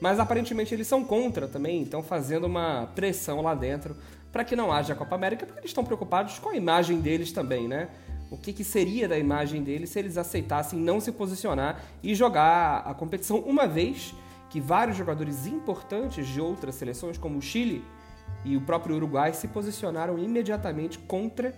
[0.02, 3.96] Mas aparentemente eles são contra também, estão fazendo uma pressão lá dentro
[4.34, 7.68] para que não haja Copa América, porque eles estão preocupados com a imagem deles também,
[7.68, 7.88] né?
[8.32, 12.80] O que, que seria da imagem deles se eles aceitassem não se posicionar e jogar
[12.80, 14.16] a competição uma vez
[14.50, 17.86] que vários jogadores importantes de outras seleções, como o Chile
[18.44, 21.54] e o próprio Uruguai, se posicionaram imediatamente contra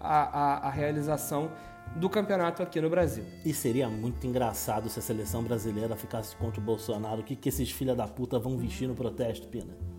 [0.00, 1.50] a, a, a realização
[1.96, 3.24] do campeonato aqui no Brasil.
[3.44, 7.20] E seria muito engraçado se a seleção brasileira ficasse contra o Bolsonaro.
[7.20, 9.93] O que, que esses filha da puta vão vestir no protesto, Pina?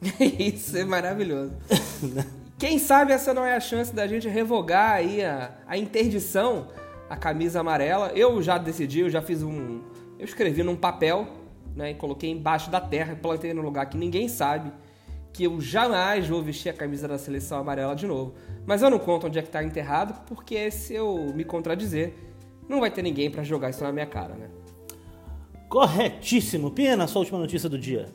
[0.38, 1.52] Isso é maravilhoso.
[2.58, 6.68] Quem sabe essa não é a chance da gente revogar aí a, a interdição,
[7.08, 8.12] a camisa amarela.
[8.14, 9.80] Eu já decidi, eu já fiz um.
[10.18, 11.28] Eu escrevi num papel,
[11.74, 11.92] né?
[11.92, 14.72] E coloquei embaixo da terra, plantei no lugar que ninguém sabe.
[15.32, 18.34] que eu jamais vou vestir a camisa da seleção amarela de novo.
[18.66, 22.12] Mas eu não conto onde é que tá enterrado, porque se eu me contradizer,
[22.68, 24.48] não vai ter ninguém para jogar isso na minha cara, né?
[25.68, 26.72] Corretíssimo.
[26.72, 28.08] Pena, sua última notícia do dia.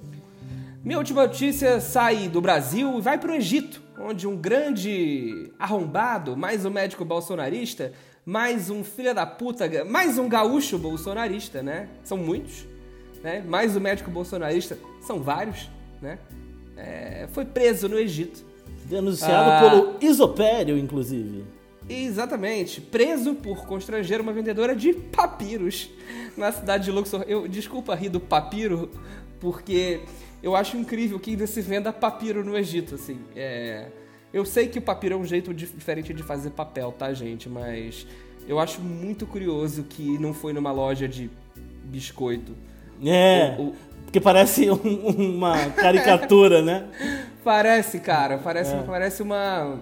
[0.83, 6.35] Minha última notícia sai do Brasil e vai para o Egito, onde um grande arrombado,
[6.35, 7.93] mais um médico bolsonarista,
[8.25, 11.87] mais um filho da puta, mais um gaúcho bolsonarista, né?
[12.03, 12.65] São muitos,
[13.23, 13.41] né?
[13.47, 15.69] Mais um médico bolsonarista, são vários,
[16.01, 16.19] né?
[16.75, 18.43] É, foi preso no Egito.
[18.83, 21.45] Denunciado ah, pelo Isopério, inclusive.
[21.87, 22.81] Exatamente.
[22.81, 25.89] Preso por constranger uma vendedora de papiros
[26.35, 27.23] na cidade de Luxor.
[27.25, 28.89] Eu, desculpa rir do papiro,
[29.43, 29.99] porque
[30.41, 33.19] eu acho incrível que ainda se venda papiro no Egito, assim.
[33.35, 33.87] É...
[34.33, 37.47] Eu sei que o papiro é um jeito diferente de fazer papel, tá, gente?
[37.47, 38.07] Mas
[38.47, 41.29] eu acho muito curioso que não foi numa loja de
[41.83, 42.55] biscoito.
[43.05, 43.55] É,
[44.05, 46.87] porque parece um, uma caricatura, né?
[47.43, 48.37] Parece, cara.
[48.37, 48.83] Parece, é.
[48.83, 49.77] parece uma...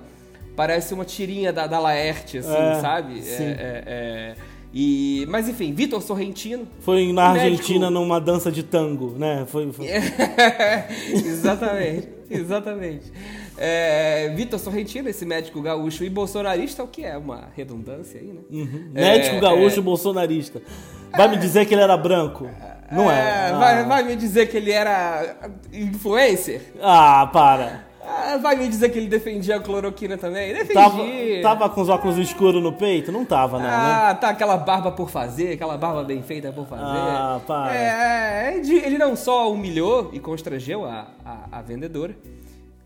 [0.56, 3.22] Parece uma tirinha da, da Laerte, assim, é, sabe?
[3.22, 3.44] Sim.
[3.44, 4.36] é, é, é.
[4.74, 6.66] E, mas enfim, Vitor Sorrentino.
[6.80, 7.92] Foi na Argentina médico...
[7.92, 9.46] numa dança de tango, né?
[9.48, 9.88] Foi, foi...
[11.12, 13.12] exatamente, exatamente.
[13.58, 18.42] É, Vitor Sorrentino, esse médico gaúcho e bolsonarista, o que é uma redundância aí, né?
[18.50, 18.92] Uhum.
[18.94, 19.84] Médico é, gaúcho é...
[19.84, 20.62] bolsonarista.
[21.12, 22.50] Vai me dizer que ele era branco?
[22.90, 23.50] Não é.
[23.50, 23.54] é.
[23.54, 25.36] Vai, vai me dizer que ele era
[25.74, 26.62] influencer?
[26.82, 27.91] Ah, para.
[28.04, 30.54] Ah, vai me dizer que ele defendia a cloroquina também?
[30.54, 31.42] Defendia.
[31.44, 33.12] Tava, tava com os óculos escuros no peito?
[33.12, 34.14] Não tava, não, ah, né?
[34.16, 36.84] tá, aquela barba por fazer, aquela barba bem feita por fazer.
[36.84, 37.76] Ah, para.
[37.76, 42.16] É, é ele não só humilhou e constrangeu a, a, a, vendedora,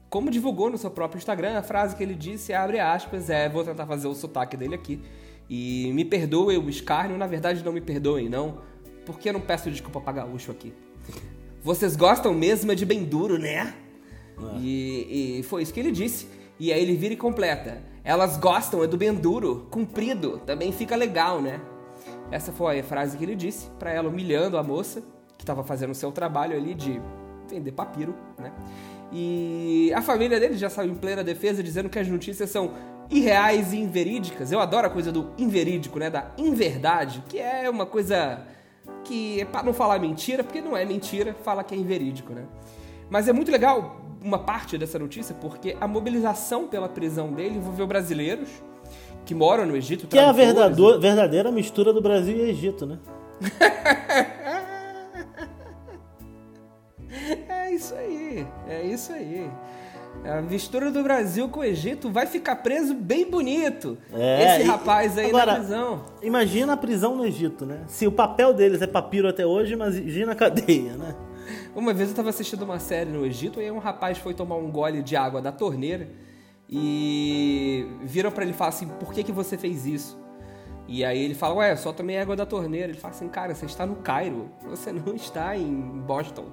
[0.10, 3.63] como divulgou no seu próprio Instagram a frase que ele disse, abre aspas, é, vou
[3.63, 5.01] tentar fazer o sotaque dele aqui.
[5.49, 8.58] E me perdoe o escárnio, na verdade não me perdoem, não,
[9.06, 10.73] porque eu não peço desculpa pra gaúcho aqui.
[11.63, 13.73] Vocês gostam mesmo de bem duro, né?
[14.37, 14.59] É.
[14.59, 16.27] E, e, foi isso que ele disse.
[16.59, 17.81] E aí ele vira e completa.
[18.03, 21.59] Elas gostam, é do bem duro, comprido, também fica legal, né?
[22.31, 25.01] Essa foi a frase que ele disse para ela, humilhando a moça
[25.37, 27.01] que estava fazendo o seu trabalho ali de
[27.49, 28.51] vender papiro, né?
[29.11, 32.71] E a família dele já saiu em plena defesa dizendo que as notícias são
[33.09, 34.51] irreais e inverídicas.
[34.51, 36.09] Eu adoro a coisa do inverídico, né?
[36.09, 38.41] Da inverdade, que é uma coisa
[39.03, 42.45] que é para não falar mentira, porque não é mentira, fala que é inverídico, né?
[43.09, 47.85] Mas é muito legal uma parte dessa notícia porque a mobilização pela prisão dele envolveu
[47.85, 48.49] brasileiros
[49.23, 50.07] que moram no Egito.
[50.07, 52.97] Que é a verdadeira, verdadeira mistura do Brasil e Egito, né?
[57.49, 59.47] é isso aí, é isso aí.
[60.23, 63.95] A mistura do Brasil com o Egito vai ficar preso bem bonito.
[64.11, 66.03] É, esse rapaz aí agora, na prisão.
[66.23, 67.81] Imagina a prisão no Egito, né?
[67.88, 71.13] Se o papel deles é papiro até hoje, imagina a cadeia, né?
[71.75, 74.55] Uma vez eu estava assistindo uma série no Egito e aí um rapaz foi tomar
[74.55, 76.07] um gole de água da torneira
[76.69, 80.17] e viram para ele e falaram assim: por que, que você fez isso?
[80.88, 82.88] E aí ele fala: ué, eu só tomei água da torneira.
[82.88, 86.45] Ele fala assim: cara, você está no Cairo, você não está em Boston.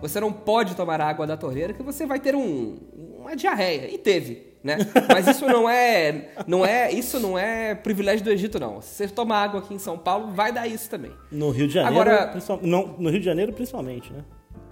[0.00, 2.76] Você não pode tomar água da torneira que você vai ter um,
[3.20, 3.88] uma diarreia.
[3.94, 4.76] E teve, né?
[5.08, 8.82] Mas isso não é, não é, isso não é privilégio do Egito não.
[8.82, 11.12] Se você tomar água aqui em São Paulo, vai dar isso também.
[11.30, 14.24] No Rio de Janeiro, Agora, não, no Rio de Janeiro principalmente, né?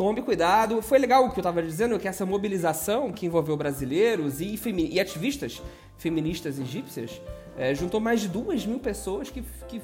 [0.03, 0.83] Tome cuidado.
[0.83, 4.59] Foi legal o que eu estava dizendo, que essa mobilização que envolveu brasileiros e,
[4.91, 5.63] e ativistas
[5.97, 7.23] feministas egípcias
[7.57, 9.81] é, juntou mais de duas mil pessoas que, que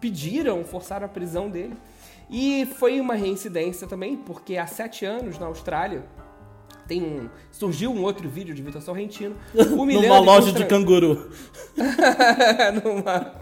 [0.00, 1.74] pediram, forçaram a prisão dele.
[2.30, 6.04] E foi uma reincidência também, porque há sete anos na Austrália
[6.88, 9.36] tem um, surgiu um outro vídeo de Vitor Sorrentino
[9.76, 10.62] humilhando numa loja contra...
[10.62, 11.30] de canguru.
[12.82, 13.32] Numa...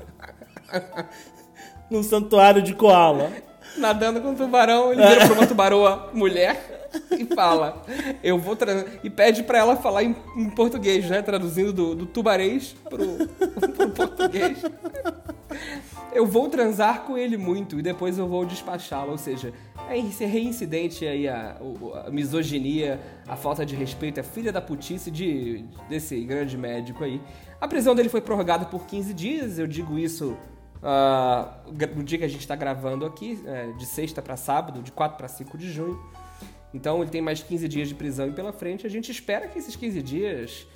[1.89, 3.31] Num santuário de koala
[3.79, 6.79] nadando com um tubarão, ele vira pra uma tubaroa mulher
[7.11, 7.85] e fala,
[8.23, 8.57] eu vou
[9.03, 12.99] e pede para ela falar em, em, português, né, traduzindo do, do tubarês pro,
[13.73, 14.63] pro português.
[16.13, 19.53] Eu vou transar com ele muito e depois eu vou despachá-lo, ou seja,
[19.89, 21.57] é reincidente aí a,
[22.07, 27.21] a, misoginia, a falta de respeito, a filha da putice de, desse grande médico aí.
[27.61, 30.37] A prisão dele foi prorrogada por 15 dias, eu digo isso
[30.83, 34.93] Uh, no dia que a gente está gravando aqui, é, de sexta para sábado, de
[34.93, 36.01] 4 para 5 de junho.
[36.73, 38.87] Então ele tem mais 15 dias de prisão pela frente.
[38.87, 40.67] A gente espera que esses 15 dias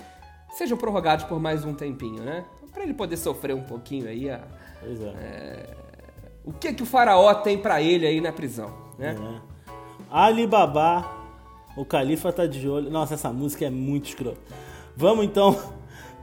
[0.57, 2.43] sejam prorrogados por mais um tempinho, né?
[2.71, 4.29] Para ele poder sofrer um pouquinho aí.
[4.29, 4.41] A,
[4.81, 5.05] pois é.
[5.05, 5.77] é.
[6.43, 9.15] o que que o faraó tem para ele aí na prisão, né?
[9.17, 9.53] É.
[10.09, 11.09] Alibaba,
[11.77, 12.89] o califa tá de olho.
[12.89, 14.41] Nossa, essa música é muito escrota.
[14.95, 15.57] Vamos então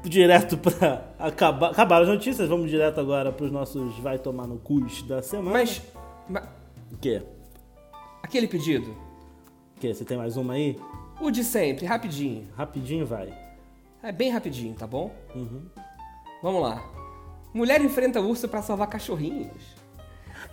[0.09, 4.59] direto para acabar, acabar as notícias, vamos direto agora para os nossos vai tomar no
[4.59, 5.51] cus da semana.
[5.51, 5.83] Mas,
[6.29, 6.45] mas
[6.93, 7.23] o quê?
[8.23, 8.91] Aquele pedido.
[9.77, 9.93] O quê?
[9.93, 10.79] Você tem mais uma aí?
[11.21, 12.49] O de sempre, rapidinho.
[12.57, 13.33] Rapidinho vai.
[14.03, 15.15] É bem rapidinho, tá bom?
[15.35, 15.63] Uhum.
[16.43, 16.83] Vamos lá.
[17.53, 19.77] Mulher enfrenta urso pra salvar cachorrinhos.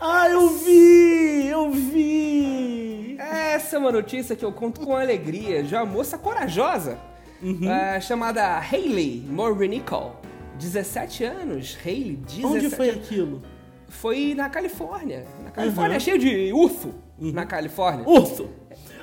[0.02, 1.48] Ah, eu vi!
[1.48, 3.18] Eu vi!
[3.20, 7.00] Essa é uma notícia que eu conto com alegria de uma moça corajosa
[7.68, 10.12] é, chamada Hayley Morinico.
[10.58, 13.42] 17 anos, Hayley, 17 Onde foi aquilo?
[13.88, 15.26] Foi na Califórnia.
[15.44, 18.04] Na Califórnia é cheio de urso na Califórnia.
[18.08, 18.50] Urso!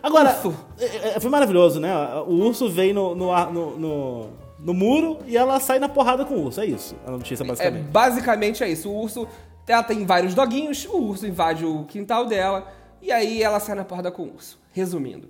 [0.02, 0.54] Agora, Urso.
[0.78, 1.90] é- é- foi maravilhoso, né?
[2.26, 6.34] O urso vem no, no, no, no, no muro e ela sai na porrada com
[6.34, 6.60] o urso.
[6.60, 7.84] É isso a notícia, É, basicamente.
[7.88, 8.90] basicamente é isso.
[8.90, 9.26] O urso,
[9.66, 12.70] ela tem vários doguinhos, o urso invade o quintal dela
[13.00, 14.58] e aí ela sai na porrada com o urso.
[14.72, 15.28] Resumindo.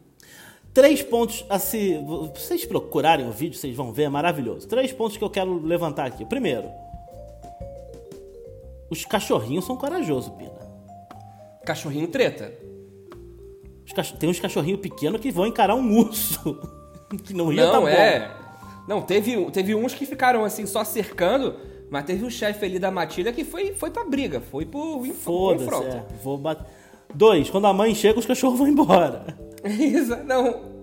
[0.75, 1.97] Três pontos a se.
[2.35, 4.67] Vocês procurarem o vídeo, vocês vão ver, é maravilhoso.
[4.67, 6.25] Três pontos que eu quero levantar aqui.
[6.25, 6.69] Primeiro,
[8.91, 10.53] os cachorrinhos são corajosos, Pina.
[11.65, 12.53] Cachorrinho treta.
[14.19, 16.59] Tem uns cachorrinhos pequenos que vão encarar um urso.
[17.25, 17.89] que não ia tá Não, bom.
[17.89, 18.37] é.
[18.89, 21.55] Não, teve, teve uns que ficaram assim só cercando,
[21.89, 25.65] mas teve o chefe ali da matilha que foi, foi pra briga, foi pro Foda-se,
[25.65, 25.87] confronto.
[25.97, 26.05] é.
[26.23, 26.67] Vou bater.
[27.15, 29.25] Dois, quando a mãe chega, os cachorros vão embora.
[29.65, 30.75] Isso, não.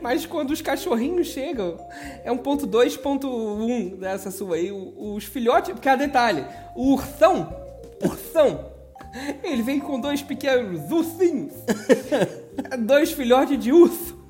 [0.00, 1.78] Mas quando os cachorrinhos chegam,
[2.22, 4.70] é um ponto 2.1 dessa sua aí.
[4.70, 7.54] Os filhotes, porque há detalhe, o ursão,
[8.02, 8.72] ursão,
[9.42, 11.54] ele vem com dois pequenos ursinhos,
[12.80, 14.22] dois filhotes de urso.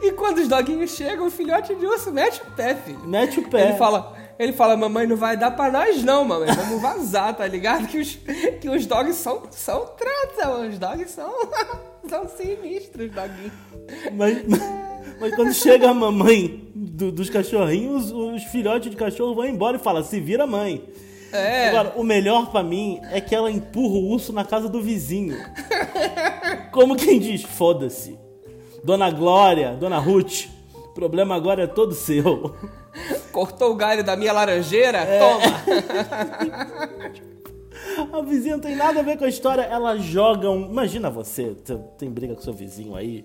[0.00, 3.00] E quando os doguinhos chegam, o filhote de urso mete o pé, filho.
[3.00, 3.70] Mete o pé.
[3.70, 6.48] Ele fala, ele fala, mamãe, não vai dar pra nós não, mamãe.
[6.52, 7.86] Vamos vazar, tá ligado?
[7.88, 8.18] Que os,
[8.60, 10.58] que os dogs são, são trata.
[10.60, 11.32] Os dogs são,
[12.08, 13.52] são sinistros, doguinhos.
[14.14, 14.38] Mas,
[15.20, 19.76] mas quando chega a mamãe do- dos cachorrinhos, os, os filhotes de cachorro vão embora
[19.76, 20.84] e fala, se vira mãe.
[21.30, 24.80] É, Agora, o melhor pra mim é que ela empurra o urso na casa do
[24.80, 25.36] vizinho.
[26.72, 28.18] Como quem diz, foda-se.
[28.82, 32.54] Dona Glória, Dona Ruth, o problema agora é todo seu.
[33.38, 34.98] Cortou o galho da minha laranjeira?
[34.98, 35.18] É.
[35.20, 35.42] Toma.
[38.12, 40.68] A vizinha não tem nada a ver com a história, ela joga um.
[40.70, 43.24] Imagina você, você tem briga com seu vizinho aí.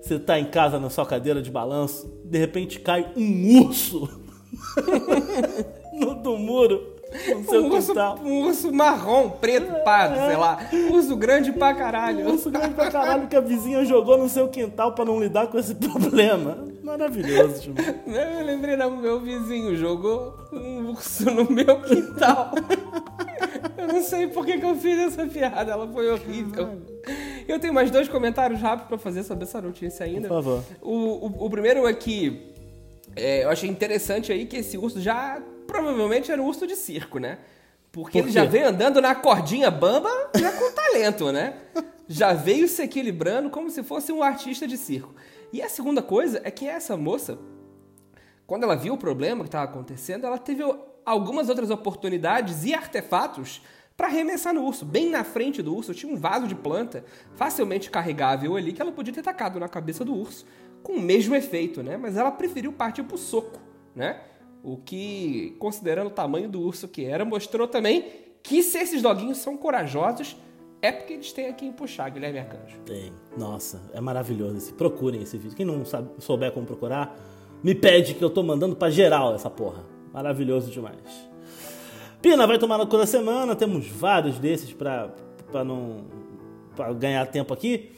[0.00, 4.08] Você tá em casa na sua cadeira de balanço, de repente cai um urso
[5.92, 6.96] no do muro,
[7.52, 7.92] Um urso,
[8.22, 10.58] um urso marrom, preto, pardo, sei lá.
[10.92, 12.26] Urso grande pra caralho.
[12.26, 15.48] Um urso grande pra caralho que a vizinha jogou no seu quintal pra não lidar
[15.48, 16.58] com esse problema.
[16.82, 17.84] Maravilhoso, Timão.
[18.06, 22.52] Eu lembrei do meu vizinho, jogou um urso no meu quintal.
[23.76, 26.78] Eu não sei por que, que eu fiz essa piada, ela foi horrível.
[27.46, 30.28] Eu tenho mais dois comentários rápidos pra fazer sobre essa notícia ainda.
[30.28, 30.62] Por favor.
[30.80, 30.94] O,
[31.26, 32.49] o, o primeiro é que
[33.16, 37.18] é, eu achei interessante aí que esse urso já provavelmente era um urso de circo,
[37.18, 37.38] né?
[37.92, 41.54] Porque Por ele já veio andando na cordinha bamba já com talento, né?
[42.08, 45.14] Já veio se equilibrando como se fosse um artista de circo.
[45.52, 47.38] E a segunda coisa é que essa moça,
[48.46, 50.62] quando ela viu o problema que estava acontecendo, ela teve
[51.04, 53.60] algumas outras oportunidades e artefatos
[53.96, 54.84] para arremessar no urso.
[54.84, 58.92] Bem na frente do urso tinha um vaso de planta facilmente carregável ali que ela
[58.92, 60.46] podia ter tacado na cabeça do urso
[60.82, 61.96] com o mesmo efeito, né?
[61.96, 63.58] Mas ela preferiu partir pro soco,
[63.94, 64.20] né?
[64.62, 68.04] O que, considerando o tamanho do urso que era, mostrou também
[68.42, 70.36] que se esses doguinhos são corajosos,
[70.82, 72.78] é porque eles têm a quem puxar, Guilherme Arcanjo.
[72.86, 73.12] Tem.
[73.36, 74.72] Nossa, é maravilhoso esse.
[74.72, 75.56] Procurem esse vídeo.
[75.56, 77.18] Quem não sabe, souber como procurar,
[77.62, 79.84] me pede que eu tô mandando pra geral essa porra.
[80.12, 81.30] Maravilhoso demais.
[82.20, 83.54] Pina vai tomar no da semana.
[83.54, 85.12] Temos vários desses pra
[85.64, 86.04] não.
[86.74, 87.92] pra ganhar tempo aqui.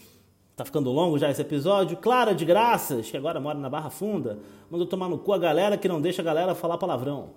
[0.56, 1.96] Tá ficando longo já esse episódio.
[1.96, 4.38] Clara de Graças, que agora mora na Barra Funda,
[4.70, 7.30] mandou tomar no cu a galera que não deixa a galera falar palavrão.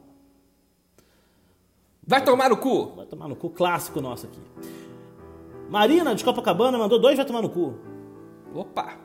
[2.05, 2.93] Vai tomar no cu!
[2.95, 4.39] Vai tomar no cu clássico nosso aqui.
[5.69, 7.73] Marina de Copacabana mandou dois vai tomar no cu.
[8.53, 8.97] Opa!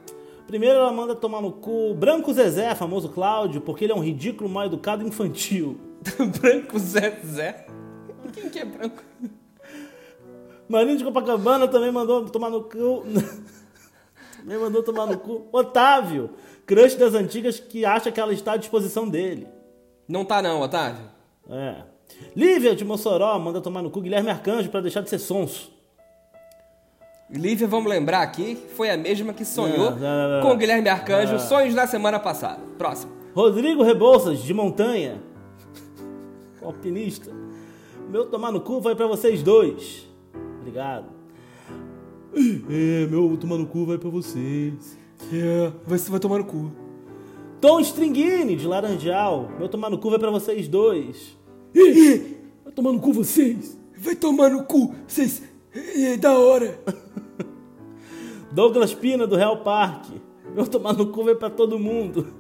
[0.47, 4.51] Primeiro ela manda tomar no cu Branco Zezé, famoso Cláudio, porque ele é um ridículo
[4.51, 5.79] mal educado infantil.
[6.41, 7.67] branco Zezé.
[8.35, 9.03] Quem que é branco?
[10.69, 13.05] Marina de Copacabana também mandou tomar no cu.
[14.41, 15.47] também mandou tomar no cu.
[15.53, 16.31] Otávio,
[16.67, 19.47] crush das antigas que acha que ela está à disposição dele.
[20.09, 21.05] Não tá não, Otávio.
[21.49, 21.83] É.
[22.35, 25.73] Lívia de Mossoró manda tomar no cu Guilherme Arcanjo pra deixar de ser sonso.
[27.31, 31.39] Lívia, vamos lembrar aqui, foi a mesma que sonhou Não, não, não, com Guilherme Arcanjo,
[31.39, 32.61] sonhos da semana passada.
[32.77, 33.13] Próximo.
[33.33, 35.23] Rodrigo Rebouças, de Montanha.
[36.61, 37.31] Alpinista.
[38.09, 40.09] Meu tomar no cu vai pra vocês dois.
[40.59, 41.20] Obrigado.
[42.33, 44.97] É, meu tomar no cu vai pra vocês.
[45.33, 46.71] É, você vai tomar no cu.
[47.61, 49.51] Tom Stringini, de Laranjal.
[49.59, 51.37] Meu tomar no cu vai pra vocês dois.
[52.65, 53.79] Vai tomar no cu vocês.
[53.99, 55.43] Vai tomar no cu, vocês...
[55.73, 56.81] É da hora.
[58.51, 60.07] Douglas Pina, do Real Park.
[60.55, 62.33] Meu tomar no cu vai pra todo mundo.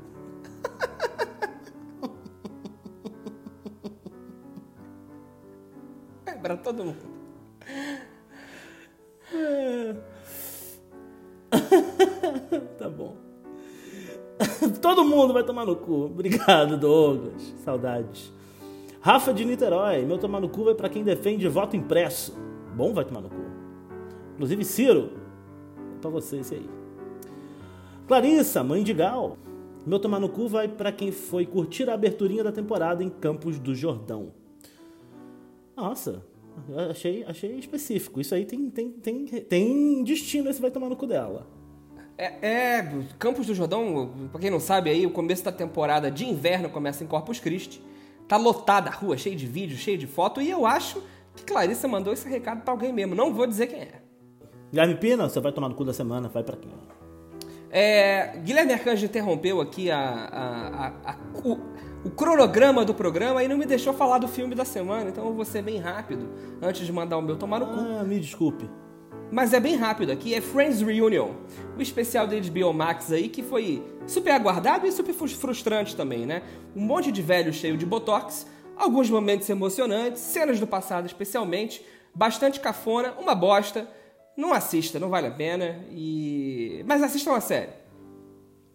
[6.27, 7.10] É pra todo mundo.
[14.91, 16.07] Todo mundo vai tomar no cu.
[16.11, 17.55] Obrigado, Douglas.
[17.65, 18.33] Saudades.
[19.01, 20.05] Rafa de Niterói.
[20.05, 22.37] Meu tomar no cu vai pra quem defende voto impresso.
[22.75, 23.41] Bom, vai tomar no cu.
[24.35, 25.13] Inclusive, Ciro.
[25.97, 26.69] É pra você esse aí.
[28.09, 29.39] Clarissa, mãe de Gal.
[29.87, 33.61] Meu tomar no cu vai pra quem foi curtir a aberturinha da temporada em Campos
[33.61, 34.33] do Jordão.
[35.77, 36.27] Nossa,
[36.91, 38.21] achei, achei específico.
[38.21, 41.47] Isso aí tem, tem, tem, tem destino esse vai tomar no cu dela.
[42.21, 46.27] É, é, Campos do Jordão, pra quem não sabe aí, o começo da temporada de
[46.27, 47.83] inverno começa em Corpus Christi.
[48.29, 51.03] Tá lotada a rua, cheio de vídeo, cheio de foto, e eu acho
[51.35, 53.15] que Clarissa mandou esse recado pra alguém mesmo.
[53.15, 54.03] Não vou dizer quem é.
[54.71, 56.71] Guilherme Pina, você vai tomar no cu da semana, vai pra quem?
[57.71, 61.59] É, Guilherme Arcanjo interrompeu aqui a, a, a, o,
[62.05, 65.33] o, cronograma do programa e não me deixou falar do filme da semana, então eu
[65.33, 66.29] vou ser bem rápido
[66.61, 67.81] antes de mandar o meu tomar no cu.
[67.99, 68.69] Ah, me desculpe.
[69.31, 71.31] Mas é bem rápido aqui, é Friends Reunion,
[71.79, 76.43] o especial da HBO Max aí que foi super aguardado e super frustrante também, né?
[76.75, 82.59] Um monte de velho cheio de botox, alguns momentos emocionantes, cenas do passado especialmente, bastante
[82.59, 83.87] cafona, uma bosta
[84.37, 85.85] não assista, não vale a pena.
[85.91, 87.73] E mas assistam a série.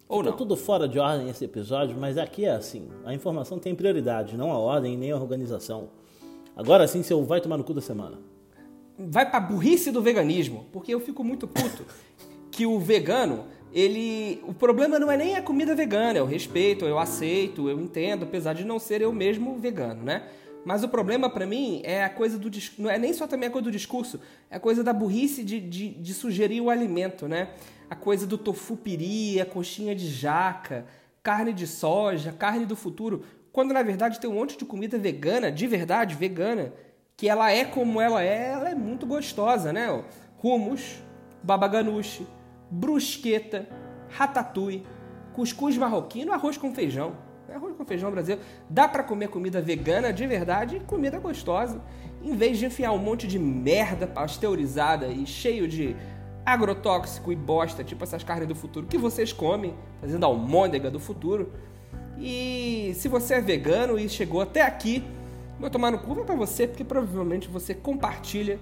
[0.08, 0.38] Ou Ficou não.
[0.38, 4.52] tudo fora de ordem esse episódio, mas aqui é assim: a informação tem prioridade, não
[4.52, 5.90] a ordem nem a organização.
[6.56, 8.18] Agora sim, seu vai tomar no cu da semana.
[8.98, 11.86] Vai pra burrice do veganismo, porque eu fico muito puto
[12.56, 14.42] que o vegano, ele.
[14.48, 18.54] O problema não é nem a comida vegana, eu respeito, eu aceito, eu entendo, apesar
[18.54, 20.24] de não ser eu mesmo vegano, né?
[20.64, 23.52] Mas o problema para mim é a coisa do não é nem só também a
[23.52, 27.50] coisa do discurso, é a coisa da burrice de, de, de sugerir o alimento, né?
[27.90, 30.86] A coisa do tofu piri, a coxinha de jaca,
[31.22, 35.52] carne de soja, carne do futuro, quando na verdade tem um monte de comida vegana,
[35.52, 36.74] de verdade vegana,
[37.18, 40.04] que ela é como ela é, ela é muito gostosa, né?
[40.44, 41.02] Hummus,
[41.42, 42.28] babaganuche,
[42.70, 43.68] brusqueta,
[44.10, 44.86] ratatouille,
[45.34, 47.14] cuscuz marroquino, arroz com feijão.
[47.54, 48.44] Arroz com feijão brasileiro.
[48.70, 51.82] Dá para comer comida vegana de verdade e comida gostosa.
[52.22, 55.96] Em vez de enfiar um monte de merda pasteurizada e cheio de
[56.46, 61.54] agrotóxico e bosta, tipo essas carnes do futuro que vocês comem, fazendo almôndega do futuro.
[62.20, 65.04] E se você é vegano e chegou até aqui,
[65.60, 68.60] vou tomar no cu para você, porque provavelmente você compartilha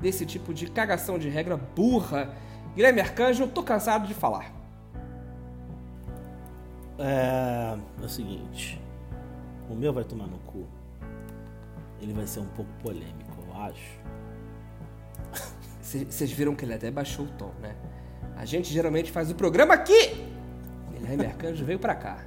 [0.00, 2.34] desse tipo de cagação de regra burra.
[2.74, 4.52] Guilherme Arcanjo, eu tô cansado de falar.
[6.98, 8.80] É, é o seguinte,
[9.70, 10.66] o meu vai tomar no cu.
[12.00, 14.00] Ele vai ser um pouco polêmico, eu acho.
[15.80, 17.76] Vocês viram que ele até baixou o tom, né?
[18.36, 20.26] A gente geralmente faz o programa aqui.
[20.92, 22.24] Guilherme Arcanjo veio pra cá.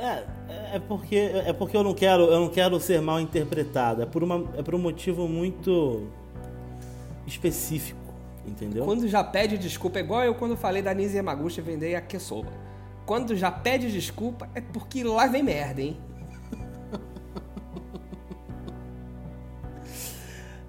[0.00, 4.02] É, é porque é porque eu não quero eu não quero ser mal interpretado.
[4.02, 6.06] É por uma é por um motivo muito
[7.26, 8.00] específico.
[8.46, 8.84] Entendeu?
[8.84, 12.50] Quando já pede desculpa, é igual eu quando falei da Nise Yamaguchi vender a Kessoba.
[13.04, 15.96] Quando já pede desculpa, é porque lá vem merda, hein?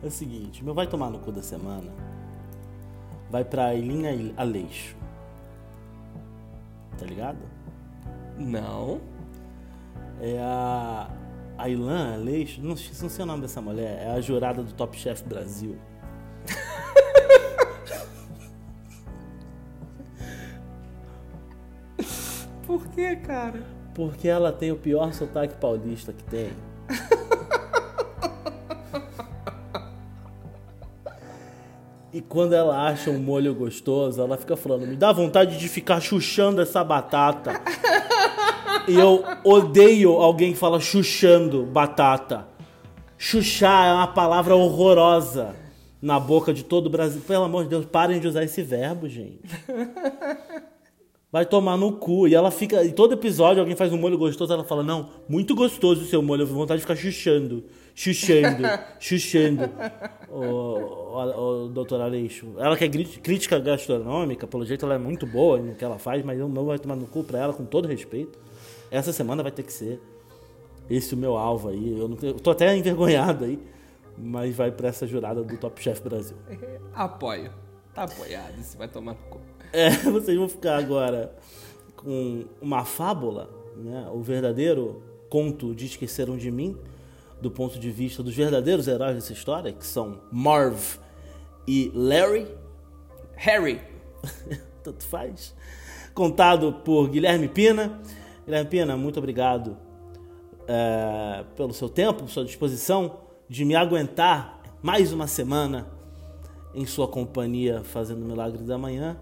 [0.04, 1.92] É o seguinte, meu vai tomar no cu da semana
[3.32, 4.96] vai pra Ilinha Aleixo.
[7.00, 7.40] Tá ligado?
[8.38, 9.00] Não.
[10.22, 11.09] É a.
[11.57, 14.97] A Ilan Aleixo, não, não sei o nome dessa mulher, é a jurada do Top
[14.97, 15.78] Chef Brasil.
[22.65, 23.61] Por que, cara?
[23.93, 26.49] Porque ela tem o pior sotaque paulista que tem.
[32.13, 36.01] E quando ela acha um molho gostoso, ela fica falando: me dá vontade de ficar
[36.01, 37.53] chuchando essa batata.
[38.88, 42.48] E eu odeio alguém que fala chuchando batata.
[43.18, 45.56] Chuchar é uma palavra horrorosa
[46.02, 47.22] na boca de todo o Brasil.
[47.22, 49.42] Pelo amor de Deus, parem de usar esse verbo, gente.
[51.32, 52.28] Vai tomar no cu.
[52.28, 52.84] E ela fica.
[52.84, 56.22] E todo episódio alguém faz um molho gostoso, ela fala: Não, muito gostoso o seu
[56.22, 56.42] molho.
[56.42, 57.64] Eu tenho vontade de ficar chuchando.
[57.96, 58.64] Chuchando.
[59.00, 59.70] chuchando.
[60.30, 62.54] O, o, o doutor Aleixo.
[62.58, 66.24] Ela que é crítica gastronômica, pelo jeito ela é muito boa no que ela faz,
[66.24, 68.38] mas não vai tomar no cu pra ela com todo respeito.
[68.92, 70.00] Essa semana vai ter que ser
[70.89, 71.98] esse o meu alvo aí.
[71.98, 73.60] Eu, não, eu tô até envergonhado aí.
[74.18, 76.36] Mas vai pra essa jurada do Top Chef Brasil.
[76.94, 77.52] Apoio.
[77.94, 79.42] Tá apoiado, isso vai tomar no cu.
[79.74, 81.36] É, vocês vão ficar agora
[81.96, 84.10] com uma fábula, né?
[84.14, 86.78] O verdadeiro conto de Esqueceram de Mim,
[87.42, 91.00] do ponto de vista dos verdadeiros heróis dessa história, que são Marv
[91.68, 92.48] e Larry,
[93.36, 93.82] Harry.
[94.84, 95.54] tanto faz,
[96.14, 98.00] contado por Guilherme Pina.
[98.52, 99.78] Guilherme Pina, muito obrigado
[100.68, 105.88] é, pelo seu tempo, sua disposição de me aguentar mais uma semana
[106.76, 109.18] em sua companhia fazendo o Milagre da Manhã.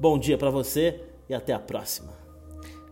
[0.00, 2.12] Bom dia para você e até a próxima.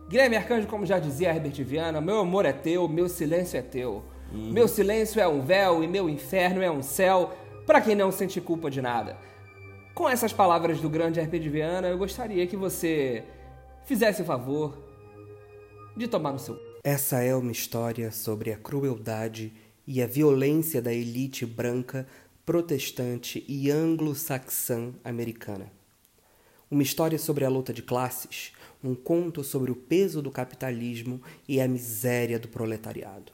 [0.07, 4.01] Guilherme Arcanjo, como já dizia Herbert Viana, meu amor é teu, meu silêncio é teu.
[4.31, 4.53] Uhum.
[4.53, 7.33] Meu silêncio é um véu e meu inferno é um céu
[7.65, 9.17] para quem não sente culpa de nada.
[9.93, 13.25] Com essas palavras do grande Herbert Viana, eu gostaria que você
[13.83, 14.87] fizesse o favor
[15.99, 16.57] de tomar no seu.
[16.83, 19.53] Essa é uma história sobre a crueldade
[19.85, 22.07] e a violência da elite branca,
[22.45, 25.71] protestante e anglo-saxã americana.
[26.71, 31.59] Uma história sobre a luta de classes, um conto sobre o peso do capitalismo e
[31.59, 33.33] a miséria do proletariado.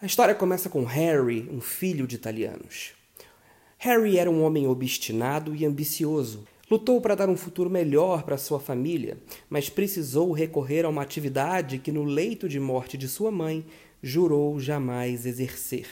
[0.00, 2.94] A história começa com Harry, um filho de italianos.
[3.78, 6.44] Harry era um homem obstinado e ambicioso.
[6.72, 9.18] Lutou para dar um futuro melhor para sua família,
[9.50, 13.62] mas precisou recorrer a uma atividade que, no leito de morte de sua mãe,
[14.02, 15.86] jurou jamais exercer.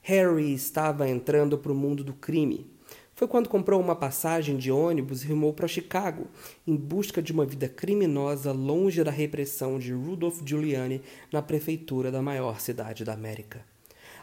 [0.00, 2.66] Harry estava entrando para o mundo do crime.
[3.14, 6.26] Foi quando comprou uma passagem de ônibus e rumou para Chicago,
[6.66, 12.22] em busca de uma vida criminosa longe da repressão de Rudolph Giuliani na prefeitura da
[12.22, 13.73] maior cidade da América.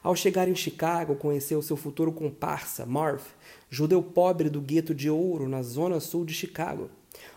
[0.04, 3.22] Ao chegar em Chicago, conheceu seu futuro comparsa, Marv,
[3.70, 6.90] judeu pobre do gueto de Ouro, na zona sul de Chicago.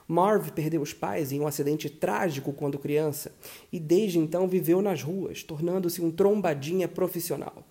[0.09, 3.35] Marv perdeu os pais em um acidente trágico quando criança
[3.71, 7.67] e desde então viveu nas ruas, tornando-se um trombadinha profissional.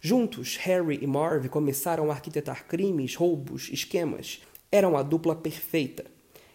[0.00, 4.40] Juntos, Harry e Marv começaram a arquitetar crimes, roubos, esquemas.
[4.70, 6.04] Eram a dupla perfeita.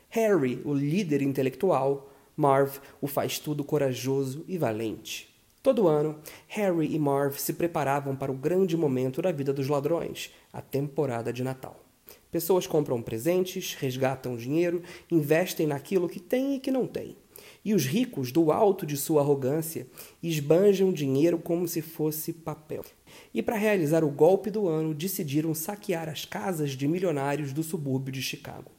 [0.08, 5.33] Harry, o líder intelectual, Marv, o faz-tudo corajoso e valente.
[5.64, 10.30] Todo ano, Harry e Marv se preparavam para o grande momento da vida dos ladrões,
[10.52, 11.80] a temporada de Natal.
[12.30, 17.16] Pessoas compram presentes, resgatam dinheiro, investem naquilo que têm e que não têm.
[17.64, 19.88] E os ricos, do alto de sua arrogância,
[20.22, 22.84] esbanjam dinheiro como se fosse papel
[23.34, 28.12] e, para realizar o golpe do ano, decidiram saquear as casas de milionários do subúrbio
[28.12, 28.70] de Chicago.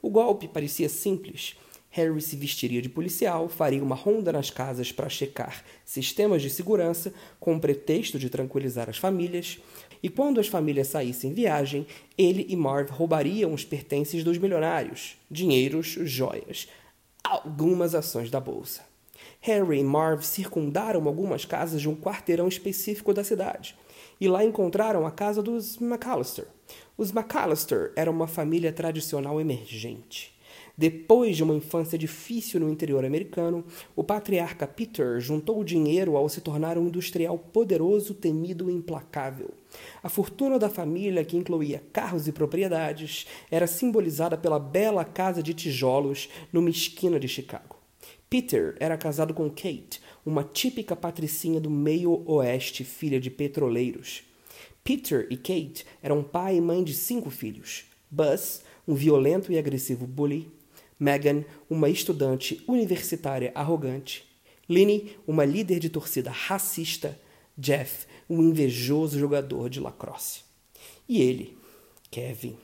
[0.00, 1.56] O golpe parecia simples.
[1.92, 7.12] Harry se vestiria de policial, faria uma ronda nas casas para checar sistemas de segurança,
[7.38, 9.60] com o pretexto de tranquilizar as famílias,
[10.02, 11.86] e quando as famílias saíssem em viagem,
[12.16, 16.66] ele e Marv roubariam os pertences dos milionários, dinheiros, joias,
[17.22, 18.82] algumas ações da bolsa.
[19.40, 23.76] Harry e Marv circundaram algumas casas de um quarteirão específico da cidade,
[24.18, 26.46] e lá encontraram a casa dos McAllister.
[26.96, 30.31] Os McAllister eram uma família tradicional emergente.
[30.76, 33.64] Depois de uma infância difícil no interior americano,
[33.94, 39.50] o patriarca Peter juntou dinheiro ao se tornar um industrial poderoso, temido e implacável.
[40.02, 45.52] A fortuna da família, que incluía carros e propriedades, era simbolizada pela bela casa de
[45.52, 47.76] tijolos numa esquina de Chicago.
[48.30, 54.24] Peter era casado com Kate, uma típica patricinha do meio oeste, filha de petroleiros.
[54.82, 57.84] Peter e Kate eram pai e mãe de cinco filhos.
[58.10, 60.50] Buzz, um violento e agressivo bully.
[61.02, 64.24] Megan, uma estudante universitária arrogante.
[64.68, 67.18] Linny, uma líder de torcida racista.
[67.58, 70.42] Jeff, um invejoso jogador de lacrosse.
[71.08, 71.58] E ele,
[72.08, 72.56] Kevin.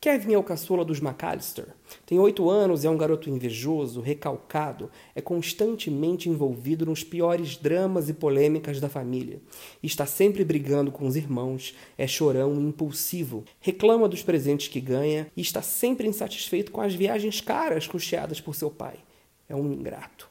[0.00, 1.66] Kevin é o caçula dos McAllister.
[2.06, 8.14] Tem oito anos, é um garoto invejoso, recalcado, é constantemente envolvido nos piores dramas e
[8.14, 9.42] polêmicas da família.
[9.82, 15.30] Está sempre brigando com os irmãos, é chorão e impulsivo, reclama dos presentes que ganha
[15.36, 18.96] e está sempre insatisfeito com as viagens caras custeadas por seu pai.
[19.46, 20.29] É um ingrato.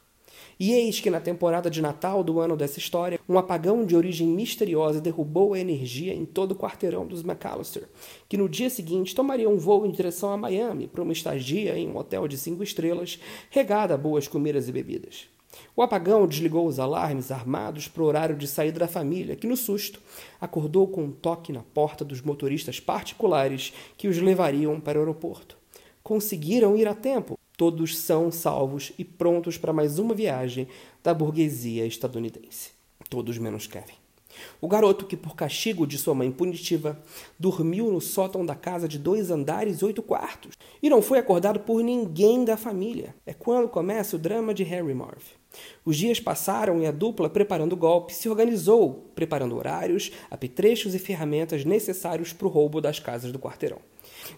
[0.62, 4.28] E eis que na temporada de Natal do ano dessa história, um apagão de origem
[4.28, 7.88] misteriosa derrubou a energia em todo o quarteirão dos McAllister,
[8.28, 11.88] que no dia seguinte tomaria um voo em direção a Miami para uma estadia em
[11.88, 15.30] um hotel de cinco estrelas, regada a boas comidas e bebidas.
[15.78, 19.56] O apagão desligou os alarmes armados para o horário de saída da família, que, no
[19.56, 20.02] susto,
[20.42, 25.58] acordou com um toque na porta dos motoristas particulares que os levariam para o aeroporto.
[26.04, 30.66] Conseguiram ir a tempo, todos são salvos e prontos para mais uma viagem
[31.04, 32.72] da burguesia estadunidense.
[33.10, 33.96] Todos menos Kevin.
[34.62, 36.98] O garoto que, por castigo de sua mãe punitiva,
[37.38, 41.60] dormiu no sótão da casa de dois andares e oito quartos e não foi acordado
[41.60, 43.14] por ninguém da família.
[43.26, 45.22] É quando começa o drama de Harry Marv.
[45.84, 51.00] Os dias passaram e a dupla, preparando o golpe, se organizou, preparando horários, apetrechos e
[51.00, 53.82] ferramentas necessários para o roubo das casas do quarteirão.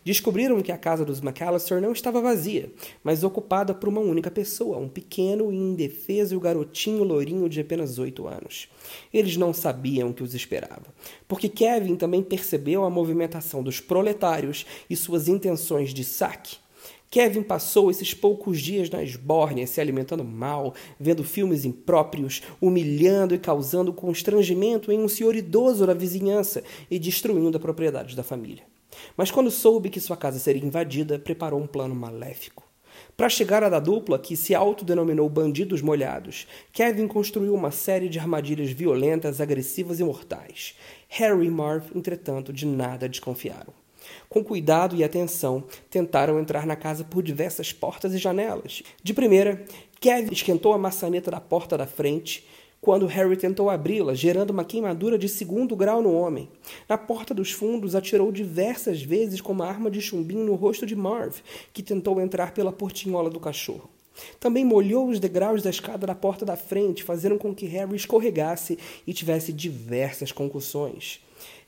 [0.04, 2.72] Descobriram que a casa dos McAllister não estava vazia,
[3.04, 8.28] mas ocupada por uma única pessoa, um pequeno e indefeso garotinho lourinho de apenas oito
[8.28, 8.70] anos.
[9.14, 10.94] Eles não sabiam o que os esperava,
[11.28, 16.58] porque Kevin também percebeu a movimentação dos proletários e suas intenções de saque.
[17.12, 23.38] Kevin passou esses poucos dias na esbórnia, se alimentando mal, vendo filmes impróprios, humilhando e
[23.38, 28.71] causando constrangimento em um senhor idoso da vizinhança e destruindo a propriedade da família.
[29.16, 32.64] Mas quando soube que sua casa seria invadida, preparou um plano maléfico.
[33.16, 38.20] Para chegar à da dupla, que se autodenominou Bandidos Molhados, Kevin construiu uma série de
[38.20, 40.76] armadilhas violentas, agressivas e mortais.
[41.08, 43.74] Harry e Marv, entretanto, de nada desconfiaram.
[44.28, 48.82] Com cuidado e atenção, tentaram entrar na casa por diversas portas e janelas.
[49.04, 49.64] De primeira,
[50.00, 52.48] Kevin esquentou a maçaneta da porta da frente
[52.82, 56.50] quando Harry tentou abri-la, gerando uma queimadura de segundo grau no homem.
[56.90, 60.96] Na porta dos fundos, atirou diversas vezes com uma arma de chumbinho no rosto de
[60.96, 61.36] Marv,
[61.72, 63.88] que tentou entrar pela portinhola do cachorro.
[64.40, 68.80] Também molhou os degraus da escada da porta da frente, fazendo com que Harry escorregasse
[69.06, 71.22] e tivesse diversas concussões.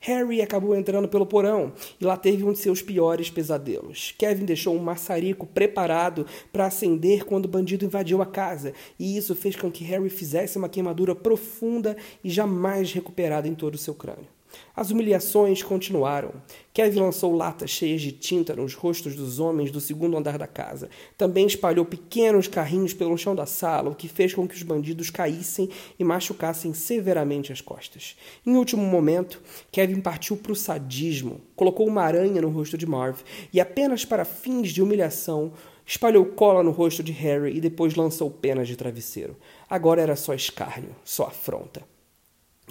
[0.06, 4.14] Harry acabou entrando pelo porão e lá teve um de seus piores pesadelos.
[4.18, 9.34] Kevin deixou um maçarico preparado para acender quando o bandido invadiu a casa, e isso
[9.34, 13.96] fez com que Harry fizesse uma queimadura profunda e jamais recuperada em todo o seu
[13.96, 14.33] crânio.
[14.76, 16.34] As humilhações continuaram.
[16.74, 20.90] Kevin lançou latas cheias de tinta nos rostos dos homens do segundo andar da casa.
[21.16, 25.10] Também espalhou pequenos carrinhos pelo chão da sala, o que fez com que os bandidos
[25.10, 28.16] caíssem e machucassem severamente as costas.
[28.46, 29.42] Em último momento,
[29.72, 31.42] Kevin partiu para o sadismo.
[31.56, 33.20] Colocou uma aranha no rosto de Marv
[33.54, 35.54] e, apenas para fins de humilhação,
[35.86, 39.38] espalhou cola no rosto de Harry e depois lançou penas de travesseiro.
[39.70, 41.93] Agora era só escárnio, só afronta.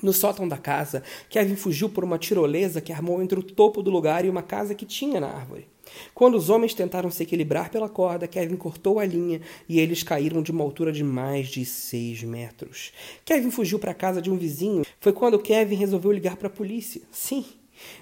[0.02, 3.90] No sótão da casa, Kevin fugiu por uma tirolesa que armou entre o topo do
[3.90, 5.68] lugar e uma casa que tinha na árvore.
[6.12, 10.42] Quando os homens tentaram se equilibrar pela corda, Kevin cortou a linha e eles caíram
[10.42, 12.92] de uma altura de mais de seis metros.
[13.24, 14.84] Kevin fugiu para a casa de um vizinho.
[15.00, 17.02] Foi quando Kevin resolveu ligar para a polícia.
[17.12, 17.44] Sim,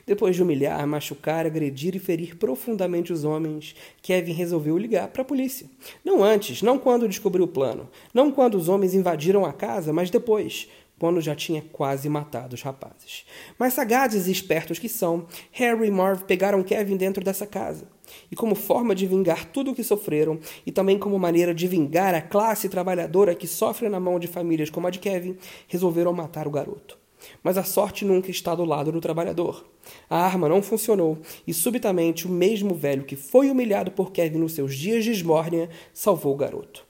[0.07, 5.25] depois de humilhar, machucar, agredir e ferir profundamente os homens, Kevin resolveu ligar para a
[5.25, 5.67] polícia.
[6.05, 10.11] Não antes, não quando descobriu o plano, não quando os homens invadiram a casa, mas
[10.11, 10.69] depois,
[11.01, 13.25] quando já tinha quase matado os rapazes.
[13.59, 17.89] Mas sagazes e espertos que são, Harry e Marv pegaram Kevin dentro dessa casa.
[18.31, 22.15] E como forma de vingar tudo o que sofreram, e também como maneira de vingar
[22.15, 26.47] a classe trabalhadora que sofre na mão de famílias como a de Kevin, resolveram matar
[26.47, 26.99] o garoto.
[27.43, 29.65] Mas a sorte nunca está do lado do trabalhador.
[30.09, 34.53] A arma não funcionou e subitamente o mesmo velho que foi humilhado por Kevin nos
[34.53, 36.90] seus dias de esmórnia salvou o garoto.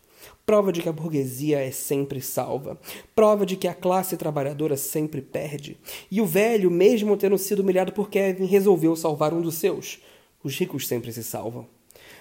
[0.50, 2.76] Prova de que a burguesia é sempre salva.
[3.14, 5.78] Prova de que a classe trabalhadora sempre perde.
[6.10, 10.00] E o velho, mesmo tendo sido humilhado por Kevin, resolveu salvar um dos seus.
[10.42, 11.68] Os ricos sempre se salvam.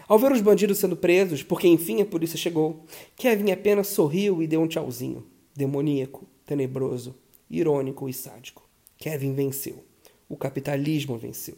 [0.08, 4.48] Ao ver os bandidos sendo presos, porque enfim a polícia chegou, Kevin apenas sorriu e
[4.48, 5.26] deu um tchauzinho.
[5.56, 7.16] Demoníaco, tenebroso,
[7.50, 8.62] irônico e sádico.
[8.96, 9.84] Kevin venceu.
[10.30, 11.56] O capitalismo venceu.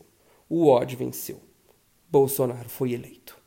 [0.48, 1.38] O ódio venceu.
[2.10, 3.41] Bolsonaro foi eleito.